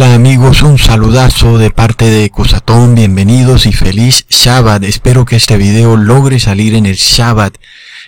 Hola 0.00 0.14
amigos, 0.14 0.62
un 0.62 0.78
saludazo 0.78 1.58
de 1.58 1.72
parte 1.72 2.04
de 2.04 2.30
Cusatón, 2.30 2.94
bienvenidos 2.94 3.66
y 3.66 3.72
feliz 3.72 4.26
Shabbat. 4.28 4.84
Espero 4.84 5.24
que 5.24 5.34
este 5.34 5.56
video 5.56 5.96
logre 5.96 6.38
salir 6.38 6.76
en 6.76 6.86
el 6.86 6.94
Shabbat, 6.94 7.56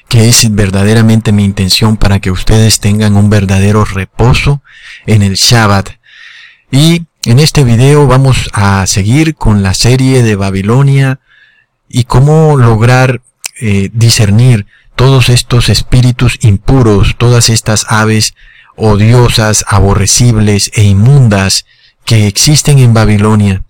que 0.08 0.28
es 0.28 0.54
verdaderamente 0.54 1.32
mi 1.32 1.44
intención 1.44 1.96
para 1.96 2.20
que 2.20 2.30
ustedes 2.30 2.78
tengan 2.78 3.16
un 3.16 3.28
verdadero 3.28 3.84
reposo 3.84 4.62
en 5.04 5.22
el 5.22 5.34
Shabbat. 5.34 5.88
Y 6.70 7.06
en 7.24 7.40
este 7.40 7.64
video 7.64 8.06
vamos 8.06 8.50
a 8.52 8.86
seguir 8.86 9.34
con 9.34 9.64
la 9.64 9.74
serie 9.74 10.22
de 10.22 10.36
Babilonia 10.36 11.18
y 11.88 12.04
cómo 12.04 12.56
lograr 12.56 13.20
eh, 13.60 13.90
discernir 13.92 14.66
todos 14.94 15.28
estos 15.28 15.68
espíritus 15.68 16.38
impuros, 16.42 17.16
todas 17.18 17.50
estas 17.50 17.84
aves 17.88 18.34
odiosas, 18.76 19.64
aborrecibles 19.66 20.70
e 20.74 20.84
inmundas 20.84 21.64
que 22.10 22.26
existen 22.26 22.80
en 22.80 22.92
Babilonia, 22.92 23.62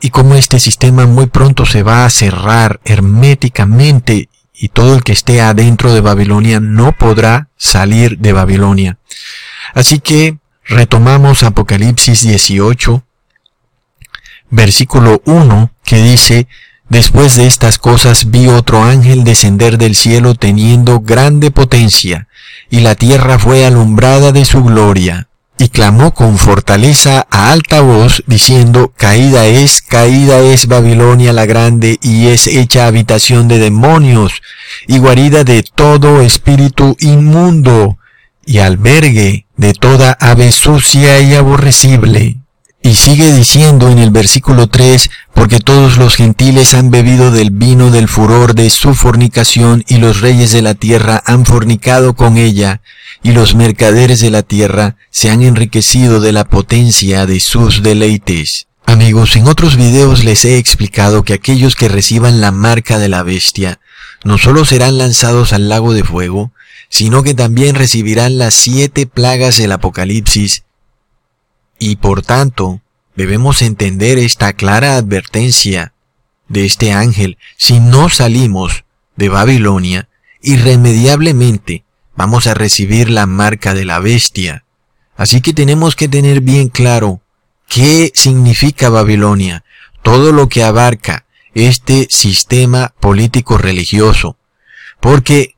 y 0.00 0.10
cómo 0.10 0.34
este 0.34 0.58
sistema 0.58 1.06
muy 1.06 1.26
pronto 1.26 1.64
se 1.64 1.84
va 1.84 2.04
a 2.04 2.10
cerrar 2.10 2.80
herméticamente 2.84 4.28
y 4.52 4.70
todo 4.70 4.96
el 4.96 5.04
que 5.04 5.12
esté 5.12 5.40
adentro 5.40 5.94
de 5.94 6.00
Babilonia 6.00 6.58
no 6.58 6.90
podrá 6.90 7.50
salir 7.56 8.18
de 8.18 8.32
Babilonia. 8.32 8.98
Así 9.74 10.00
que 10.00 10.38
retomamos 10.64 11.44
Apocalipsis 11.44 12.22
18, 12.22 13.04
versículo 14.50 15.22
1, 15.24 15.70
que 15.84 16.02
dice, 16.02 16.48
Después 16.88 17.36
de 17.36 17.46
estas 17.46 17.78
cosas 17.78 18.30
vi 18.30 18.48
otro 18.48 18.82
ángel 18.82 19.22
descender 19.22 19.78
del 19.78 19.94
cielo 19.94 20.34
teniendo 20.34 20.98
grande 20.98 21.52
potencia, 21.52 22.26
y 22.70 22.80
la 22.80 22.96
tierra 22.96 23.38
fue 23.38 23.64
alumbrada 23.66 24.32
de 24.32 24.44
su 24.44 24.64
gloria, 24.64 25.27
y 25.58 25.68
clamó 25.68 26.14
con 26.14 26.38
fortaleza 26.38 27.26
a 27.30 27.52
alta 27.52 27.80
voz, 27.80 28.22
diciendo, 28.26 28.92
Caída 28.96 29.46
es, 29.46 29.82
caída 29.82 30.40
es 30.40 30.66
Babilonia 30.66 31.32
la 31.32 31.46
grande, 31.46 31.98
y 32.00 32.28
es 32.28 32.46
hecha 32.46 32.86
habitación 32.86 33.48
de 33.48 33.58
demonios, 33.58 34.40
y 34.86 34.98
guarida 34.98 35.42
de 35.42 35.62
todo 35.62 36.20
espíritu 36.20 36.96
inmundo, 37.00 37.98
y 38.46 38.58
albergue 38.58 39.46
de 39.56 39.74
toda 39.74 40.12
ave 40.12 40.52
sucia 40.52 41.20
y 41.20 41.34
aborrecible. 41.34 42.36
Y 42.80 42.94
sigue 42.94 43.32
diciendo 43.32 43.90
en 43.90 43.98
el 43.98 44.10
versículo 44.10 44.68
3, 44.68 45.10
porque 45.34 45.58
todos 45.58 45.98
los 45.98 46.14
gentiles 46.14 46.74
han 46.74 46.90
bebido 46.90 47.30
del 47.30 47.50
vino 47.50 47.90
del 47.90 48.08
furor 48.08 48.54
de 48.54 48.70
su 48.70 48.94
fornicación, 48.94 49.84
y 49.88 49.98
los 49.98 50.20
reyes 50.20 50.52
de 50.52 50.62
la 50.62 50.74
tierra 50.74 51.22
han 51.26 51.44
fornicado 51.44 52.14
con 52.14 52.36
ella, 52.38 52.80
y 53.22 53.32
los 53.32 53.54
mercaderes 53.54 54.20
de 54.20 54.30
la 54.30 54.42
tierra 54.42 54.96
se 55.10 55.30
han 55.30 55.42
enriquecido 55.42 56.20
de 56.20 56.32
la 56.32 56.44
potencia 56.44 57.26
de 57.26 57.40
sus 57.40 57.82
deleites. 57.82 58.68
Amigos, 58.86 59.36
en 59.36 59.48
otros 59.48 59.76
videos 59.76 60.24
les 60.24 60.44
he 60.44 60.56
explicado 60.56 61.24
que 61.24 61.34
aquellos 61.34 61.74
que 61.74 61.88
reciban 61.88 62.40
la 62.40 62.52
marca 62.52 62.98
de 62.98 63.08
la 63.08 63.22
bestia 63.22 63.80
no 64.24 64.38
solo 64.38 64.64
serán 64.64 64.98
lanzados 64.98 65.52
al 65.52 65.68
lago 65.68 65.92
de 65.92 66.04
fuego, 66.04 66.52
sino 66.88 67.22
que 67.22 67.34
también 67.34 67.74
recibirán 67.74 68.38
las 68.38 68.54
siete 68.54 69.06
plagas 69.06 69.58
del 69.58 69.72
Apocalipsis 69.72 70.64
y 71.78 71.96
por 71.96 72.22
tanto, 72.22 72.80
debemos 73.14 73.62
entender 73.62 74.18
esta 74.18 74.52
clara 74.52 74.96
advertencia 74.96 75.92
de 76.48 76.64
este 76.64 76.92
ángel. 76.92 77.38
Si 77.56 77.80
no 77.80 78.08
salimos 78.08 78.84
de 79.16 79.28
Babilonia, 79.28 80.08
irremediablemente 80.40 81.84
vamos 82.16 82.46
a 82.46 82.54
recibir 82.54 83.10
la 83.10 83.26
marca 83.26 83.74
de 83.74 83.84
la 83.84 84.00
bestia. 84.00 84.64
Así 85.16 85.40
que 85.40 85.52
tenemos 85.52 85.96
que 85.96 86.08
tener 86.08 86.40
bien 86.40 86.68
claro 86.68 87.20
qué 87.68 88.10
significa 88.14 88.88
Babilonia, 88.88 89.64
todo 90.02 90.32
lo 90.32 90.48
que 90.48 90.62
abarca 90.62 91.26
este 91.54 92.06
sistema 92.10 92.94
político 93.00 93.58
religioso. 93.58 94.36
Porque 95.00 95.56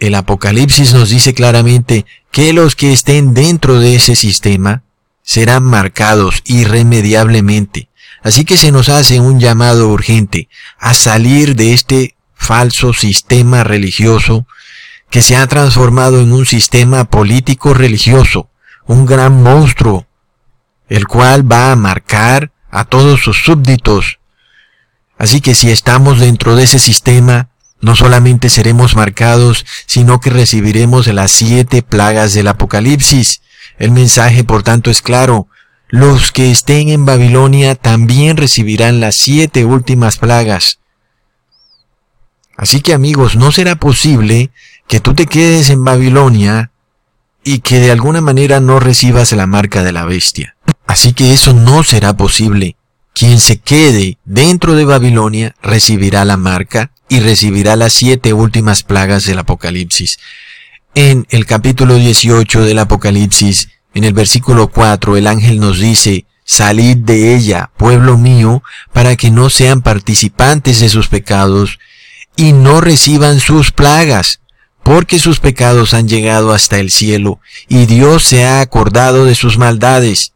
el 0.00 0.14
Apocalipsis 0.14 0.92
nos 0.92 1.10
dice 1.10 1.34
claramente 1.34 2.04
que 2.30 2.52
los 2.52 2.76
que 2.76 2.92
estén 2.92 3.32
dentro 3.32 3.80
de 3.80 3.94
ese 3.94 4.16
sistema 4.16 4.82
serán 5.26 5.64
marcados 5.64 6.40
irremediablemente. 6.44 7.90
Así 8.22 8.44
que 8.44 8.56
se 8.56 8.72
nos 8.72 8.88
hace 8.88 9.20
un 9.20 9.40
llamado 9.40 9.88
urgente 9.88 10.48
a 10.78 10.94
salir 10.94 11.56
de 11.56 11.74
este 11.74 12.16
falso 12.34 12.94
sistema 12.94 13.64
religioso 13.64 14.46
que 15.10 15.22
se 15.22 15.36
ha 15.36 15.46
transformado 15.48 16.20
en 16.20 16.32
un 16.32 16.46
sistema 16.46 17.04
político 17.04 17.74
religioso, 17.74 18.48
un 18.86 19.04
gran 19.04 19.42
monstruo, 19.42 20.06
el 20.88 21.06
cual 21.08 21.50
va 21.50 21.72
a 21.72 21.76
marcar 21.76 22.52
a 22.70 22.84
todos 22.84 23.20
sus 23.20 23.44
súbditos. 23.44 24.20
Así 25.18 25.40
que 25.40 25.54
si 25.54 25.70
estamos 25.70 26.20
dentro 26.20 26.54
de 26.54 26.64
ese 26.64 26.78
sistema, 26.78 27.48
no 27.80 27.96
solamente 27.96 28.48
seremos 28.48 28.94
marcados, 28.94 29.66
sino 29.86 30.20
que 30.20 30.30
recibiremos 30.30 31.08
las 31.08 31.32
siete 31.32 31.82
plagas 31.82 32.32
del 32.32 32.48
Apocalipsis, 32.48 33.42
el 33.78 33.90
mensaje, 33.90 34.44
por 34.44 34.62
tanto, 34.62 34.90
es 34.90 35.02
claro. 35.02 35.48
Los 35.88 36.32
que 36.32 36.50
estén 36.50 36.88
en 36.88 37.04
Babilonia 37.04 37.74
también 37.74 38.36
recibirán 38.36 39.00
las 39.00 39.14
siete 39.14 39.64
últimas 39.64 40.16
plagas. 40.18 40.80
Así 42.56 42.80
que 42.80 42.94
amigos, 42.94 43.36
no 43.36 43.52
será 43.52 43.76
posible 43.76 44.50
que 44.88 45.00
tú 45.00 45.14
te 45.14 45.26
quedes 45.26 45.70
en 45.70 45.84
Babilonia 45.84 46.70
y 47.44 47.60
que 47.60 47.78
de 47.78 47.90
alguna 47.90 48.20
manera 48.20 48.60
no 48.60 48.80
recibas 48.80 49.30
la 49.32 49.46
marca 49.46 49.84
de 49.84 49.92
la 49.92 50.04
bestia. 50.04 50.56
Así 50.86 51.12
que 51.12 51.32
eso 51.32 51.52
no 51.52 51.84
será 51.84 52.16
posible. 52.16 52.76
Quien 53.12 53.38
se 53.38 53.58
quede 53.58 54.18
dentro 54.24 54.74
de 54.74 54.84
Babilonia 54.84 55.54
recibirá 55.62 56.24
la 56.24 56.36
marca 56.36 56.90
y 57.08 57.20
recibirá 57.20 57.76
las 57.76 57.92
siete 57.92 58.32
últimas 58.32 58.82
plagas 58.82 59.24
del 59.24 59.38
Apocalipsis. 59.38 60.18
En 60.98 61.26
el 61.28 61.44
capítulo 61.44 61.96
18 61.96 62.62
del 62.62 62.78
Apocalipsis, 62.78 63.68
en 63.92 64.04
el 64.04 64.14
versículo 64.14 64.68
4, 64.68 65.18
el 65.18 65.26
ángel 65.26 65.60
nos 65.60 65.78
dice, 65.78 66.24
Salid 66.42 66.96
de 66.96 67.36
ella, 67.36 67.70
pueblo 67.76 68.16
mío, 68.16 68.62
para 68.94 69.14
que 69.14 69.30
no 69.30 69.50
sean 69.50 69.82
participantes 69.82 70.80
de 70.80 70.88
sus 70.88 71.08
pecados 71.08 71.78
y 72.34 72.54
no 72.54 72.80
reciban 72.80 73.40
sus 73.40 73.72
plagas, 73.72 74.40
porque 74.82 75.18
sus 75.18 75.38
pecados 75.38 75.92
han 75.92 76.08
llegado 76.08 76.50
hasta 76.52 76.78
el 76.78 76.90
cielo 76.90 77.40
y 77.68 77.84
Dios 77.84 78.24
se 78.24 78.46
ha 78.46 78.62
acordado 78.62 79.26
de 79.26 79.34
sus 79.34 79.58
maldades. 79.58 80.32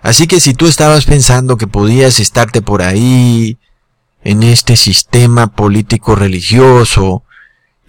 Así 0.00 0.26
que 0.26 0.40
si 0.40 0.54
tú 0.54 0.66
estabas 0.66 1.04
pensando 1.04 1.58
que 1.58 1.66
podías 1.66 2.20
estarte 2.20 2.62
por 2.62 2.80
ahí, 2.80 3.58
en 4.22 4.44
este 4.44 4.76
sistema 4.76 5.48
político 5.48 6.14
religioso, 6.14 7.23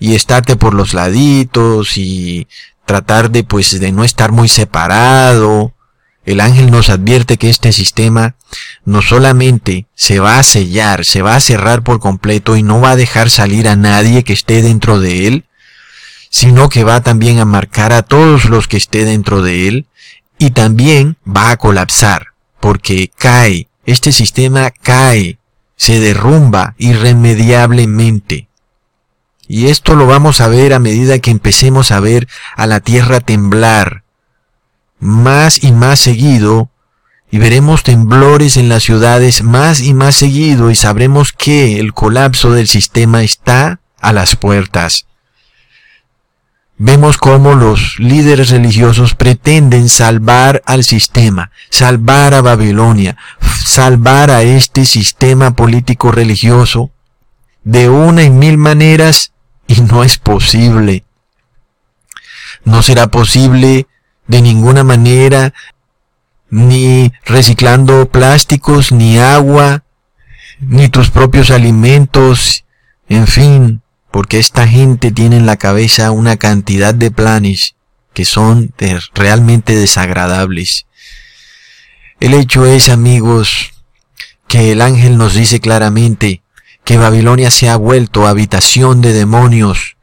y 0.05 0.13
estarte 0.13 0.55
por 0.55 0.75
los 0.75 0.93
laditos 0.93 1.97
y 1.97 2.47
tratar 2.85 3.31
de 3.31 3.43
pues 3.43 3.79
de 3.79 3.91
no 3.91 4.03
estar 4.03 4.31
muy 4.31 4.47
separado. 4.47 5.73
El 6.25 6.41
ángel 6.41 6.69
nos 6.69 6.89
advierte 6.89 7.37
que 7.37 7.49
este 7.49 7.71
sistema 7.71 8.35
no 8.83 9.01
solamente 9.01 9.87
se 9.95 10.19
va 10.19 10.37
a 10.37 10.43
sellar, 10.43 11.05
se 11.05 11.23
va 11.23 11.35
a 11.35 11.39
cerrar 11.39 11.81
por 11.81 11.99
completo 11.99 12.55
y 12.55 12.61
no 12.61 12.79
va 12.79 12.91
a 12.91 12.95
dejar 12.95 13.31
salir 13.31 13.67
a 13.67 13.75
nadie 13.75 14.23
que 14.23 14.33
esté 14.33 14.61
dentro 14.61 14.99
de 14.99 15.25
él, 15.25 15.45
sino 16.29 16.69
que 16.69 16.83
va 16.83 17.01
también 17.01 17.39
a 17.39 17.45
marcar 17.45 17.91
a 17.91 18.03
todos 18.03 18.45
los 18.45 18.67
que 18.67 18.77
esté 18.77 19.05
dentro 19.05 19.41
de 19.41 19.67
él 19.67 19.87
y 20.37 20.51
también 20.51 21.17
va 21.27 21.49
a 21.49 21.57
colapsar 21.57 22.27
porque 22.59 23.09
cae, 23.17 23.69
este 23.87 24.11
sistema 24.11 24.69
cae, 24.69 25.39
se 25.75 25.99
derrumba 25.99 26.75
irremediablemente. 26.77 28.49
Y 29.47 29.67
esto 29.67 29.95
lo 29.95 30.07
vamos 30.07 30.41
a 30.41 30.47
ver 30.47 30.73
a 30.73 30.79
medida 30.79 31.19
que 31.19 31.31
empecemos 31.31 31.91
a 31.91 31.99
ver 31.99 32.27
a 32.55 32.65
la 32.65 32.79
tierra 32.79 33.19
temblar 33.19 34.03
más 34.99 35.63
y 35.63 35.71
más 35.71 35.99
seguido 35.99 36.71
y 37.31 37.37
veremos 37.37 37.83
temblores 37.83 38.57
en 38.57 38.69
las 38.69 38.83
ciudades 38.83 39.43
más 39.43 39.81
y 39.81 39.93
más 39.93 40.15
seguido 40.15 40.71
y 40.71 40.75
sabremos 40.75 41.33
que 41.33 41.79
el 41.79 41.93
colapso 41.93 42.51
del 42.51 42.67
sistema 42.67 43.23
está 43.23 43.81
a 43.99 44.13
las 44.13 44.35
puertas. 44.35 45.05
Vemos 46.77 47.17
cómo 47.17 47.55
los 47.55 47.99
líderes 47.99 48.49
religiosos 48.49 49.15
pretenden 49.15 49.87
salvar 49.87 50.61
al 50.65 50.83
sistema, 50.83 51.51
salvar 51.69 52.33
a 52.33 52.41
Babilonia, 52.41 53.15
salvar 53.63 54.29
a 54.29 54.43
este 54.43 54.85
sistema 54.85 55.55
político 55.55 56.11
religioso 56.11 56.91
de 57.63 57.89
una 57.89 58.23
y 58.23 58.29
mil 58.29 58.57
maneras 58.57 59.31
y 59.67 59.81
no 59.81 60.03
es 60.03 60.17
posible. 60.17 61.03
No 62.63 62.81
será 62.81 63.07
posible 63.07 63.87
de 64.27 64.41
ninguna 64.41 64.83
manera 64.83 65.53
ni 66.49 67.11
reciclando 67.25 68.09
plásticos, 68.09 68.91
ni 68.91 69.17
agua, 69.17 69.83
ni 70.59 70.89
tus 70.89 71.09
propios 71.09 71.51
alimentos, 71.51 72.65
en 73.09 73.27
fin, 73.27 73.81
porque 74.11 74.39
esta 74.39 74.67
gente 74.67 75.11
tiene 75.11 75.37
en 75.37 75.45
la 75.45 75.57
cabeza 75.57 76.11
una 76.11 76.37
cantidad 76.37 76.93
de 76.93 77.11
planes 77.11 77.75
que 78.13 78.25
son 78.25 78.73
realmente 79.13 79.75
desagradables. 79.75 80.85
El 82.19 82.33
hecho 82.33 82.65
es, 82.65 82.87
amigos, 82.87 83.73
que 84.47 84.71
el 84.71 84.81
ángel 84.81 85.17
nos 85.17 85.33
dice 85.33 85.59
claramente 85.59 86.41
que 86.85 86.97
Babilonia 86.97 87.51
se 87.51 87.67
ha 87.67 87.75
vuelto 87.75 88.27
habitación 88.27 89.01
de 89.01 89.11
demonios. 89.11 89.97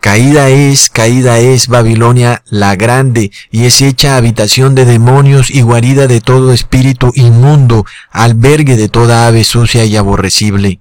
Caída 0.00 0.50
es, 0.50 0.90
caída 0.90 1.38
es 1.38 1.68
Babilonia 1.68 2.42
la 2.50 2.74
grande, 2.76 3.30
y 3.50 3.64
es 3.64 3.80
hecha 3.80 4.16
habitación 4.16 4.74
de 4.74 4.84
demonios 4.84 5.48
y 5.50 5.62
guarida 5.62 6.08
de 6.08 6.20
todo 6.20 6.52
espíritu 6.52 7.12
inmundo, 7.14 7.86
albergue 8.10 8.76
de 8.76 8.88
toda 8.88 9.26
ave 9.28 9.44
sucia 9.44 9.84
y 9.84 9.96
aborrecible. 9.96 10.80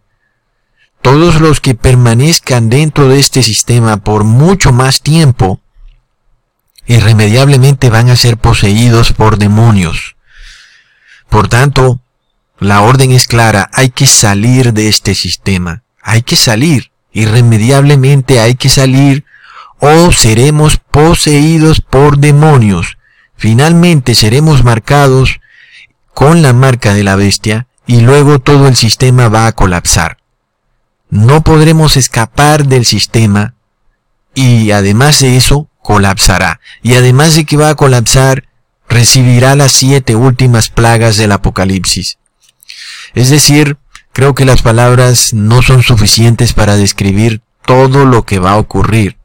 Todos 1.02 1.40
los 1.40 1.62
que 1.62 1.76
permanezcan 1.76 2.70
dentro 2.70 3.08
de 3.08 3.20
este 3.20 3.44
sistema 3.44 3.98
por 3.98 4.24
mucho 4.24 4.74
más 4.74 5.02
tiempo, 5.02 5.62
irremediablemente 6.88 7.92
van 7.92 8.10
a 8.10 8.16
ser 8.16 8.38
poseídos 8.38 9.14
por 9.14 9.38
demonios. 9.38 10.16
Por 11.30 11.48
tanto, 11.48 12.00
la 12.60 12.82
orden 12.82 13.12
es 13.12 13.28
clara, 13.28 13.70
hay 13.74 13.90
que 13.90 14.06
salir 14.06 14.74
de 14.74 14.88
este 14.88 15.16
sistema, 15.16 15.84
hay 16.02 16.22
que 16.22 16.36
salir, 16.36 16.92
irremediablemente 17.12 18.40
hay 18.40 18.56
que 18.56 18.70
salir 18.70 19.26
o 19.80 20.12
seremos 20.12 20.78
poseídos 20.78 21.82
por 21.82 22.18
demonios. 22.18 22.98
Finalmente 23.36 24.16
seremos 24.16 24.64
marcados 24.64 25.42
con 26.14 26.42
la 26.42 26.54
marca 26.54 26.94
de 26.94 27.04
la 27.04 27.16
bestia 27.16 27.68
y 27.86 28.02
luego 28.02 28.40
todo 28.40 28.68
el 28.68 28.76
sistema 28.76 29.28
va 29.28 29.48
a 29.48 29.52
colapsar. 29.52 30.18
No 31.10 31.44
podremos 31.44 31.98
escapar 31.98 32.66
del 32.66 32.86
sistema 32.86 33.54
y 34.34 34.72
además 34.72 35.20
de 35.20 35.38
eso 35.38 35.70
colapsará. 35.82 36.60
Y 36.82 36.96
además 36.96 37.36
de 37.36 37.46
que 37.46 37.58
va 37.58 37.70
a 37.70 37.76
colapsar, 37.76 38.48
recibirá 38.90 39.56
las 39.56 39.72
siete 39.72 40.16
últimas 40.16 40.70
plagas 40.70 41.18
del 41.18 41.32
Apocalipsis. 41.32 42.18
Es 43.16 43.30
decir, 43.30 43.78
creo 44.12 44.36
que 44.36 44.46
las 44.46 44.62
palabras 44.62 45.34
no 45.34 45.62
son 45.62 45.84
suficientes 45.84 46.52
para 46.54 46.76
describir 46.76 47.42
todo 47.66 48.06
lo 48.06 48.26
que 48.26 48.40
va 48.40 48.52
a 48.52 48.58
ocurrir. 48.58 49.18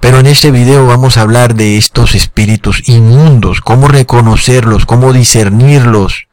Pero 0.00 0.20
en 0.20 0.26
este 0.26 0.52
video 0.52 0.86
vamos 0.86 1.16
a 1.16 1.22
hablar 1.22 1.56
de 1.56 1.76
estos 1.76 2.14
espíritus 2.14 2.88
inmundos, 2.88 3.60
cómo 3.60 3.88
reconocerlos, 3.88 4.86
cómo 4.86 5.12
discernirlos. 5.12 6.28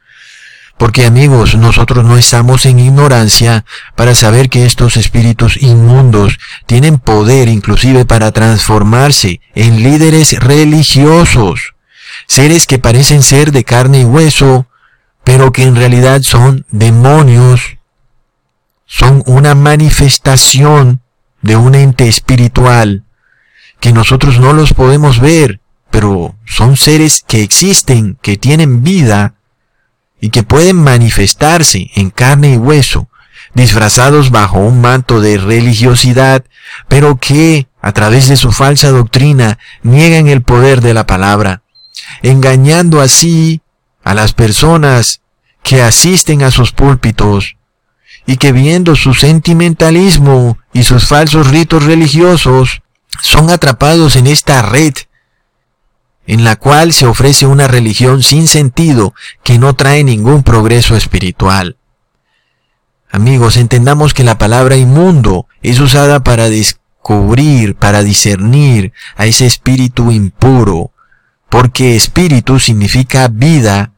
Porque 0.77 1.05
amigos, 1.05 1.55
nosotros 1.55 2.05
no 2.05 2.17
estamos 2.17 2.65
en 2.65 2.79
ignorancia 2.79 3.65
para 3.95 4.13
saber 4.13 4.49
que 4.49 4.65
estos 4.65 4.95
espíritus 4.97 5.57
inmundos 5.61 6.39
tienen 6.67 6.99
poder 6.99 7.47
inclusive 7.47 8.05
para 8.05 8.31
transformarse 8.31 9.39
en 9.55 9.81
líderes 9.81 10.39
religiosos, 10.39 11.73
seres 12.27 12.67
que 12.67 12.79
parecen 12.79 13.23
ser 13.23 13.51
de 13.51 13.63
carne 13.63 14.01
y 14.01 14.05
hueso, 14.05 14.67
pero 15.23 15.51
que 15.51 15.63
en 15.63 15.75
realidad 15.75 16.21
son 16.21 16.65
demonios, 16.69 17.77
son 18.85 19.23
una 19.25 19.55
manifestación 19.55 21.01
de 21.41 21.55
un 21.55 21.75
ente 21.75 22.07
espiritual 22.07 23.03
que 23.79 23.91
nosotros 23.91 24.39
no 24.39 24.53
los 24.53 24.73
podemos 24.73 25.19
ver, 25.19 25.59
pero 25.91 26.35
son 26.45 26.77
seres 26.77 27.23
que 27.27 27.43
existen, 27.43 28.17
que 28.21 28.37
tienen 28.37 28.81
vida 28.81 29.35
y 30.21 30.29
que 30.29 30.43
pueden 30.43 30.77
manifestarse 30.77 31.91
en 31.95 32.09
carne 32.09 32.53
y 32.53 32.57
hueso, 32.57 33.09
disfrazados 33.53 34.31
bajo 34.31 34.59
un 34.59 34.79
manto 34.79 35.19
de 35.19 35.37
religiosidad, 35.37 36.45
pero 36.87 37.17
que, 37.17 37.67
a 37.81 37.91
través 37.91 38.29
de 38.29 38.37
su 38.37 38.53
falsa 38.53 38.89
doctrina, 38.89 39.59
niegan 39.81 40.29
el 40.29 40.41
poder 40.41 40.79
de 40.79 40.93
la 40.93 41.05
palabra, 41.05 41.63
engañando 42.21 43.01
así 43.01 43.62
a 44.03 44.13
las 44.13 44.33
personas 44.33 45.21
que 45.63 45.81
asisten 45.81 46.43
a 46.43 46.51
sus 46.51 46.71
púlpitos 46.71 47.55
y 48.25 48.37
que 48.37 48.51
viendo 48.51 48.95
su 48.95 49.13
sentimentalismo 49.13 50.57
y 50.73 50.83
sus 50.83 51.07
falsos 51.07 51.49
ritos 51.49 51.83
religiosos 51.83 52.81
son 53.21 53.49
atrapados 53.49 54.15
en 54.15 54.27
esta 54.27 54.61
red 54.61 54.93
en 56.25 56.43
la 56.43 56.55
cual 56.55 56.93
se 56.93 57.05
ofrece 57.05 57.45
una 57.45 57.67
religión 57.67 58.23
sin 58.23 58.47
sentido 58.47 59.13
que 59.43 59.59
no 59.59 59.75
trae 59.75 60.03
ningún 60.03 60.43
progreso 60.43 60.95
espiritual. 60.95 61.77
Amigos, 63.11 63.57
entendamos 63.57 64.13
que 64.13 64.23
la 64.23 64.37
palabra 64.37 64.77
inmundo 64.77 65.47
es 65.61 65.79
usada 65.79 66.23
para 66.23 66.49
descubrir, 66.49 67.75
para 67.75 68.03
discernir 68.03 68.93
a 69.15 69.25
ese 69.25 69.45
espíritu 69.45 70.11
impuro, 70.11 70.91
porque 71.49 71.95
espíritu 71.95 72.59
significa 72.59 73.27
vida, 73.27 73.92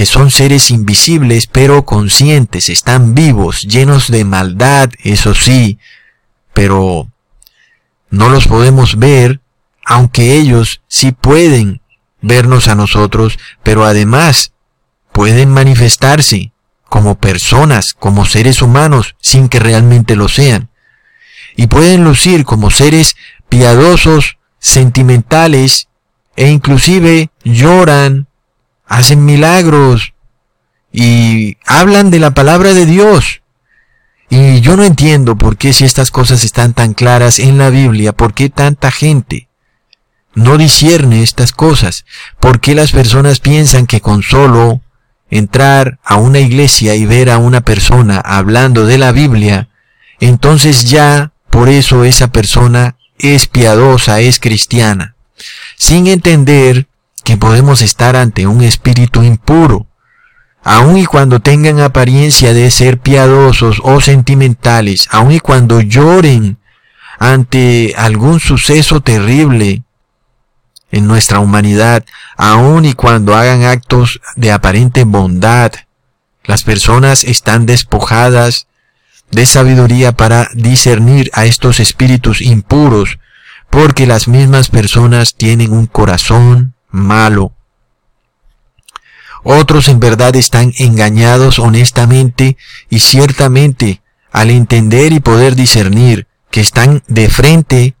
que 0.00 0.06
son 0.06 0.30
seres 0.30 0.70
invisibles 0.70 1.46
pero 1.46 1.84
conscientes, 1.84 2.70
están 2.70 3.14
vivos, 3.14 3.60
llenos 3.60 4.10
de 4.10 4.24
maldad, 4.24 4.88
eso 5.04 5.34
sí, 5.34 5.78
pero 6.54 7.10
no 8.08 8.30
los 8.30 8.48
podemos 8.48 8.98
ver, 8.98 9.42
aunque 9.84 10.38
ellos 10.38 10.80
sí 10.88 11.12
pueden 11.12 11.82
vernos 12.22 12.68
a 12.68 12.74
nosotros, 12.74 13.38
pero 13.62 13.84
además 13.84 14.54
pueden 15.12 15.50
manifestarse 15.50 16.52
como 16.88 17.18
personas, 17.18 17.92
como 17.92 18.24
seres 18.24 18.62
humanos, 18.62 19.16
sin 19.20 19.50
que 19.50 19.58
realmente 19.58 20.16
lo 20.16 20.28
sean. 20.28 20.70
Y 21.56 21.66
pueden 21.66 22.04
lucir 22.04 22.46
como 22.46 22.70
seres 22.70 23.16
piadosos, 23.50 24.38
sentimentales, 24.60 25.88
e 26.36 26.48
inclusive 26.48 27.28
lloran, 27.44 28.29
hacen 28.90 29.24
milagros 29.24 30.14
y 30.92 31.56
hablan 31.64 32.10
de 32.10 32.18
la 32.18 32.32
palabra 32.32 32.74
de 32.74 32.84
Dios. 32.84 33.40
Y 34.28 34.60
yo 34.60 34.76
no 34.76 34.84
entiendo 34.84 35.36
por 35.36 35.56
qué 35.56 35.72
si 35.72 35.84
estas 35.84 36.10
cosas 36.10 36.44
están 36.44 36.74
tan 36.74 36.92
claras 36.92 37.38
en 37.38 37.56
la 37.56 37.70
Biblia, 37.70 38.12
por 38.12 38.34
qué 38.34 38.50
tanta 38.50 38.90
gente 38.90 39.48
no 40.34 40.58
discierne 40.58 41.22
estas 41.22 41.52
cosas, 41.52 42.04
por 42.40 42.60
qué 42.60 42.74
las 42.74 42.92
personas 42.92 43.38
piensan 43.38 43.86
que 43.86 44.00
con 44.00 44.22
solo 44.22 44.80
entrar 45.30 46.00
a 46.04 46.16
una 46.16 46.40
iglesia 46.40 46.94
y 46.96 47.06
ver 47.06 47.30
a 47.30 47.38
una 47.38 47.60
persona 47.60 48.18
hablando 48.18 48.86
de 48.86 48.98
la 48.98 49.12
Biblia, 49.12 49.68
entonces 50.18 50.90
ya 50.90 51.32
por 51.48 51.68
eso 51.68 52.04
esa 52.04 52.32
persona 52.32 52.96
es 53.18 53.46
piadosa, 53.46 54.20
es 54.20 54.40
cristiana, 54.40 55.14
sin 55.76 56.08
entender 56.08 56.89
que 57.24 57.36
podemos 57.36 57.82
estar 57.82 58.16
ante 58.16 58.46
un 58.46 58.62
espíritu 58.62 59.22
impuro, 59.22 59.86
aun 60.62 60.98
y 60.98 61.06
cuando 61.06 61.40
tengan 61.40 61.80
apariencia 61.80 62.52
de 62.52 62.70
ser 62.70 62.98
piadosos 62.98 63.80
o 63.82 64.00
sentimentales, 64.00 65.08
aun 65.10 65.32
y 65.32 65.40
cuando 65.40 65.80
lloren 65.80 66.58
ante 67.18 67.94
algún 67.96 68.40
suceso 68.40 69.00
terrible 69.00 69.82
en 70.90 71.06
nuestra 71.06 71.40
humanidad, 71.40 72.04
aun 72.36 72.84
y 72.84 72.94
cuando 72.94 73.34
hagan 73.34 73.62
actos 73.64 74.20
de 74.36 74.52
aparente 74.52 75.04
bondad, 75.04 75.72
las 76.44 76.64
personas 76.64 77.24
están 77.24 77.66
despojadas 77.66 78.66
de 79.30 79.46
sabiduría 79.46 80.12
para 80.12 80.48
discernir 80.54 81.30
a 81.34 81.44
estos 81.44 81.78
espíritus 81.78 82.40
impuros, 82.40 83.18
porque 83.70 84.06
las 84.06 84.26
mismas 84.26 84.68
personas 84.68 85.34
tienen 85.34 85.72
un 85.72 85.86
corazón 85.86 86.74
malo. 86.90 87.52
Otros 89.42 89.88
en 89.88 90.00
verdad 90.00 90.36
están 90.36 90.72
engañados 90.78 91.58
honestamente 91.58 92.56
y 92.90 93.00
ciertamente 93.00 94.02
al 94.32 94.50
entender 94.50 95.12
y 95.12 95.20
poder 95.20 95.56
discernir 95.56 96.26
que 96.50 96.60
están 96.60 97.02
de 97.06 97.28
frente 97.28 97.94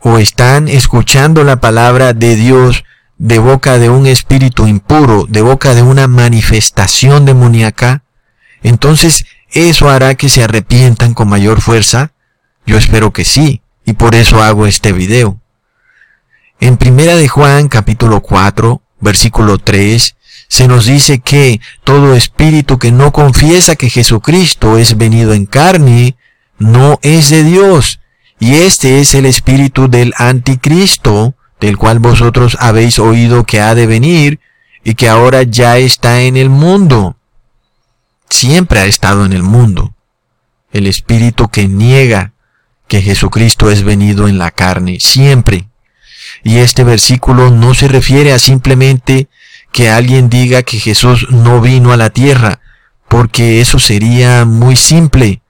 o 0.00 0.18
están 0.18 0.68
escuchando 0.68 1.44
la 1.44 1.60
palabra 1.60 2.12
de 2.12 2.36
Dios 2.36 2.84
de 3.18 3.38
boca 3.38 3.78
de 3.78 3.90
un 3.90 4.06
espíritu 4.06 4.66
impuro, 4.66 5.26
de 5.28 5.42
boca 5.42 5.74
de 5.74 5.82
una 5.82 6.08
manifestación 6.08 7.26
demoníaca, 7.26 8.02
entonces 8.62 9.26
eso 9.50 9.90
hará 9.90 10.14
que 10.14 10.28
se 10.28 10.42
arrepientan 10.42 11.12
con 11.12 11.28
mayor 11.28 11.60
fuerza. 11.60 12.12
Yo 12.64 12.78
espero 12.78 13.12
que 13.12 13.24
sí, 13.24 13.62
y 13.84 13.94
por 13.94 14.14
eso 14.14 14.42
hago 14.42 14.66
este 14.66 14.92
video. 14.92 15.39
En 16.62 16.76
Primera 16.76 17.16
de 17.16 17.26
Juan 17.26 17.68
capítulo 17.68 18.20
4, 18.20 18.82
versículo 19.00 19.56
3, 19.56 20.14
se 20.46 20.68
nos 20.68 20.84
dice 20.84 21.20
que 21.20 21.58
todo 21.84 22.14
espíritu 22.14 22.78
que 22.78 22.92
no 22.92 23.12
confiesa 23.12 23.76
que 23.76 23.88
Jesucristo 23.88 24.76
es 24.76 24.98
venido 24.98 25.32
en 25.32 25.46
carne, 25.46 26.16
no 26.58 26.98
es 27.00 27.30
de 27.30 27.44
Dios. 27.44 28.00
Y 28.38 28.56
este 28.56 29.00
es 29.00 29.14
el 29.14 29.24
espíritu 29.24 29.88
del 29.88 30.12
anticristo, 30.18 31.34
del 31.60 31.78
cual 31.78 31.98
vosotros 31.98 32.58
habéis 32.60 32.98
oído 32.98 33.44
que 33.44 33.62
ha 33.62 33.74
de 33.74 33.86
venir 33.86 34.38
y 34.84 34.96
que 34.96 35.08
ahora 35.08 35.44
ya 35.44 35.78
está 35.78 36.20
en 36.20 36.36
el 36.36 36.50
mundo. 36.50 37.16
Siempre 38.28 38.80
ha 38.80 38.84
estado 38.84 39.24
en 39.24 39.32
el 39.32 39.42
mundo. 39.42 39.94
El 40.72 40.86
espíritu 40.86 41.48
que 41.48 41.68
niega 41.68 42.34
que 42.86 43.00
Jesucristo 43.00 43.70
es 43.70 43.82
venido 43.82 44.28
en 44.28 44.36
la 44.36 44.50
carne, 44.50 44.98
siempre. 45.00 45.69
Y 46.42 46.58
este 46.58 46.84
versículo 46.84 47.50
no 47.50 47.74
se 47.74 47.88
refiere 47.88 48.32
a 48.32 48.38
simplemente 48.38 49.28
que 49.72 49.90
alguien 49.90 50.28
diga 50.28 50.62
que 50.62 50.78
Jesús 50.78 51.26
no 51.30 51.60
vino 51.60 51.92
a 51.92 51.96
la 51.96 52.10
tierra, 52.10 52.60
porque 53.08 53.60
eso 53.60 53.78
sería 53.78 54.44
muy 54.44 54.76
simple. 54.76 55.42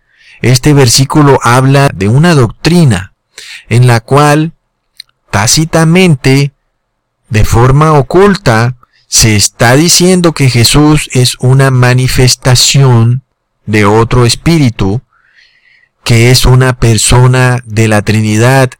Este 0.42 0.72
versículo 0.72 1.38
habla 1.42 1.90
de 1.94 2.08
una 2.08 2.34
doctrina 2.34 3.14
en 3.68 3.86
la 3.86 4.00
cual 4.00 4.52
tácitamente, 5.30 6.52
de 7.28 7.44
forma 7.44 7.92
oculta, 7.92 8.76
se 9.06 9.36
está 9.36 9.74
diciendo 9.76 10.32
que 10.32 10.50
Jesús 10.50 11.08
es 11.12 11.36
una 11.40 11.70
manifestación 11.70 13.22
de 13.66 13.84
otro 13.84 14.24
espíritu, 14.24 15.02
que 16.04 16.30
es 16.30 16.46
una 16.46 16.78
persona 16.78 17.62
de 17.64 17.88
la 17.88 18.02
Trinidad, 18.02 18.70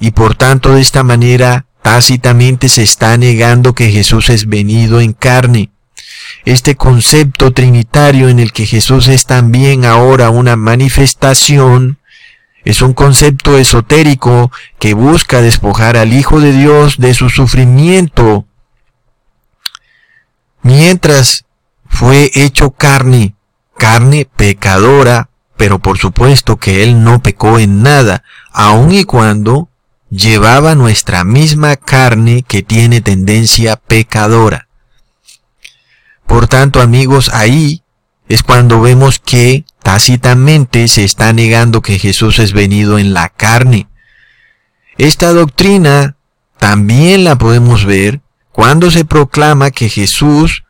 y 0.00 0.12
por 0.12 0.34
tanto 0.34 0.74
de 0.74 0.80
esta 0.80 1.02
manera 1.02 1.66
tácitamente 1.82 2.68
se 2.68 2.82
está 2.82 3.16
negando 3.16 3.74
que 3.74 3.90
Jesús 3.90 4.30
es 4.30 4.46
venido 4.46 5.00
en 5.00 5.12
carne. 5.12 5.70
Este 6.44 6.76
concepto 6.76 7.52
trinitario 7.52 8.28
en 8.28 8.38
el 8.38 8.52
que 8.52 8.66
Jesús 8.66 9.08
es 9.08 9.26
también 9.26 9.84
ahora 9.84 10.30
una 10.30 10.56
manifestación, 10.56 11.98
es 12.64 12.82
un 12.82 12.92
concepto 12.92 13.56
esotérico 13.56 14.52
que 14.78 14.94
busca 14.94 15.40
despojar 15.40 15.96
al 15.96 16.12
Hijo 16.12 16.40
de 16.40 16.52
Dios 16.52 16.98
de 16.98 17.14
su 17.14 17.30
sufrimiento 17.30 18.46
mientras 20.62 21.46
fue 21.86 22.30
hecho 22.34 22.70
carne, 22.70 23.34
carne 23.76 24.28
pecadora, 24.36 25.30
pero 25.56 25.78
por 25.78 25.98
supuesto 25.98 26.56
que 26.56 26.82
Él 26.82 27.02
no 27.02 27.22
pecó 27.22 27.58
en 27.58 27.82
nada, 27.82 28.22
aun 28.52 28.92
y 28.92 29.04
cuando 29.04 29.70
llevaba 30.10 30.74
nuestra 30.74 31.24
misma 31.24 31.76
carne 31.76 32.44
que 32.46 32.62
tiene 32.62 33.00
tendencia 33.00 33.76
pecadora. 33.76 34.68
Por 36.26 36.46
tanto, 36.46 36.80
amigos, 36.80 37.30
ahí 37.32 37.82
es 38.28 38.42
cuando 38.42 38.80
vemos 38.80 39.18
que 39.18 39.64
tácitamente 39.82 40.86
se 40.88 41.04
está 41.04 41.32
negando 41.32 41.80
que 41.80 41.98
Jesús 41.98 42.38
es 42.38 42.52
venido 42.52 42.98
en 42.98 43.14
la 43.14 43.28
carne. 43.30 43.88
Esta 44.98 45.32
doctrina 45.32 46.16
también 46.58 47.24
la 47.24 47.38
podemos 47.38 47.84
ver 47.84 48.20
cuando 48.52 48.90
se 48.90 49.04
proclama 49.04 49.70
que 49.70 49.88
Jesús 49.88 50.64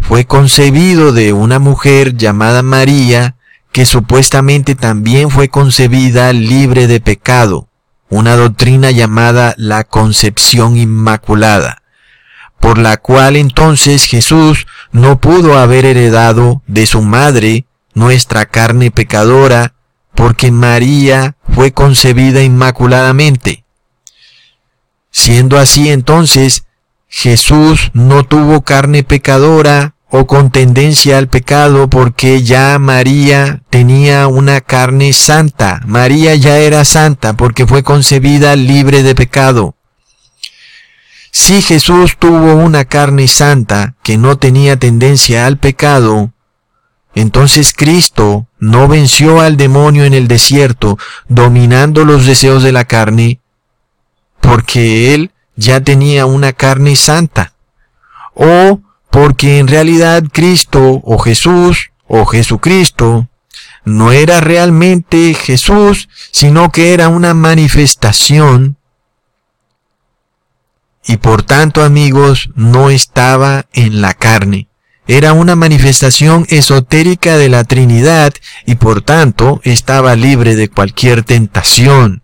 fue 0.00 0.24
concebido 0.24 1.12
de 1.12 1.32
una 1.32 1.58
mujer 1.58 2.16
llamada 2.16 2.62
María, 2.62 3.36
que 3.72 3.84
supuestamente 3.84 4.74
también 4.74 5.30
fue 5.30 5.48
concebida 5.48 6.32
libre 6.32 6.86
de 6.86 7.00
pecado, 7.00 7.67
una 8.10 8.36
doctrina 8.36 8.90
llamada 8.90 9.54
la 9.56 9.84
concepción 9.84 10.76
inmaculada, 10.76 11.82
por 12.60 12.78
la 12.78 12.96
cual 12.96 13.36
entonces 13.36 14.04
Jesús 14.04 14.66
no 14.92 15.20
pudo 15.20 15.58
haber 15.58 15.84
heredado 15.84 16.62
de 16.66 16.86
su 16.86 17.02
madre 17.02 17.66
nuestra 17.94 18.46
carne 18.46 18.90
pecadora, 18.90 19.74
porque 20.14 20.50
María 20.50 21.36
fue 21.54 21.72
concebida 21.72 22.42
inmaculadamente. 22.42 23.64
Siendo 25.10 25.58
así 25.58 25.90
entonces, 25.90 26.64
Jesús 27.08 27.90
no 27.94 28.24
tuvo 28.24 28.62
carne 28.62 29.02
pecadora 29.02 29.94
o 30.10 30.26
con 30.26 30.50
tendencia 30.50 31.18
al 31.18 31.28
pecado 31.28 31.90
porque 31.90 32.42
ya 32.42 32.78
María 32.78 33.62
tenía 33.70 34.26
una 34.26 34.60
carne 34.60 35.12
santa. 35.12 35.80
María 35.86 36.34
ya 36.34 36.58
era 36.58 36.84
santa 36.84 37.34
porque 37.34 37.66
fue 37.66 37.82
concebida 37.82 38.56
libre 38.56 39.02
de 39.02 39.14
pecado. 39.14 39.74
Si 41.30 41.60
Jesús 41.60 42.16
tuvo 42.18 42.54
una 42.54 42.86
carne 42.86 43.28
santa 43.28 43.94
que 44.02 44.16
no 44.16 44.38
tenía 44.38 44.78
tendencia 44.78 45.46
al 45.46 45.58
pecado, 45.58 46.32
entonces 47.14 47.74
Cristo 47.74 48.46
no 48.58 48.88
venció 48.88 49.40
al 49.40 49.56
demonio 49.56 50.04
en 50.04 50.14
el 50.14 50.26
desierto 50.26 50.98
dominando 51.28 52.04
los 52.04 52.24
deseos 52.24 52.62
de 52.62 52.72
la 52.72 52.86
carne 52.86 53.40
porque 54.40 55.14
él 55.14 55.32
ya 55.56 55.80
tenía 55.80 56.26
una 56.26 56.52
carne 56.52 56.96
santa. 56.96 57.52
O 58.34 58.80
porque 59.10 59.58
en 59.58 59.68
realidad 59.68 60.24
Cristo 60.32 61.00
o 61.04 61.18
Jesús 61.18 61.90
o 62.06 62.26
Jesucristo 62.26 63.28
no 63.84 64.12
era 64.12 64.40
realmente 64.40 65.34
Jesús, 65.34 66.08
sino 66.30 66.70
que 66.70 66.92
era 66.92 67.08
una 67.08 67.34
manifestación 67.34 68.78
y 71.08 71.16
por 71.16 71.42
tanto 71.42 71.82
amigos 71.82 72.50
no 72.54 72.90
estaba 72.90 73.66
en 73.72 74.02
la 74.02 74.12
carne. 74.12 74.68
Era 75.06 75.32
una 75.32 75.56
manifestación 75.56 76.46
esotérica 76.50 77.38
de 77.38 77.48
la 77.48 77.64
Trinidad 77.64 78.34
y 78.66 78.74
por 78.74 79.00
tanto 79.00 79.62
estaba 79.64 80.14
libre 80.16 80.54
de 80.54 80.68
cualquier 80.68 81.22
tentación. 81.22 82.22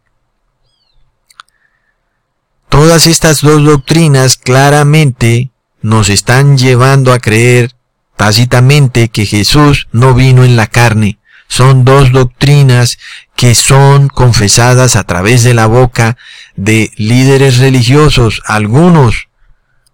Todas 2.68 3.06
estas 3.06 3.40
dos 3.40 3.64
doctrinas 3.64 4.36
claramente 4.36 5.50
nos 5.84 6.08
están 6.08 6.56
llevando 6.56 7.12
a 7.12 7.18
creer 7.18 7.72
tácitamente 8.16 9.10
que 9.10 9.26
Jesús 9.26 9.86
no 9.92 10.14
vino 10.14 10.42
en 10.42 10.56
la 10.56 10.66
carne. 10.66 11.18
Son 11.46 11.84
dos 11.84 12.10
doctrinas 12.10 12.96
que 13.36 13.54
son 13.54 14.08
confesadas 14.08 14.96
a 14.96 15.04
través 15.04 15.42
de 15.42 15.52
la 15.52 15.66
boca 15.66 16.16
de 16.56 16.90
líderes 16.96 17.58
religiosos. 17.58 18.40
Algunos 18.46 19.28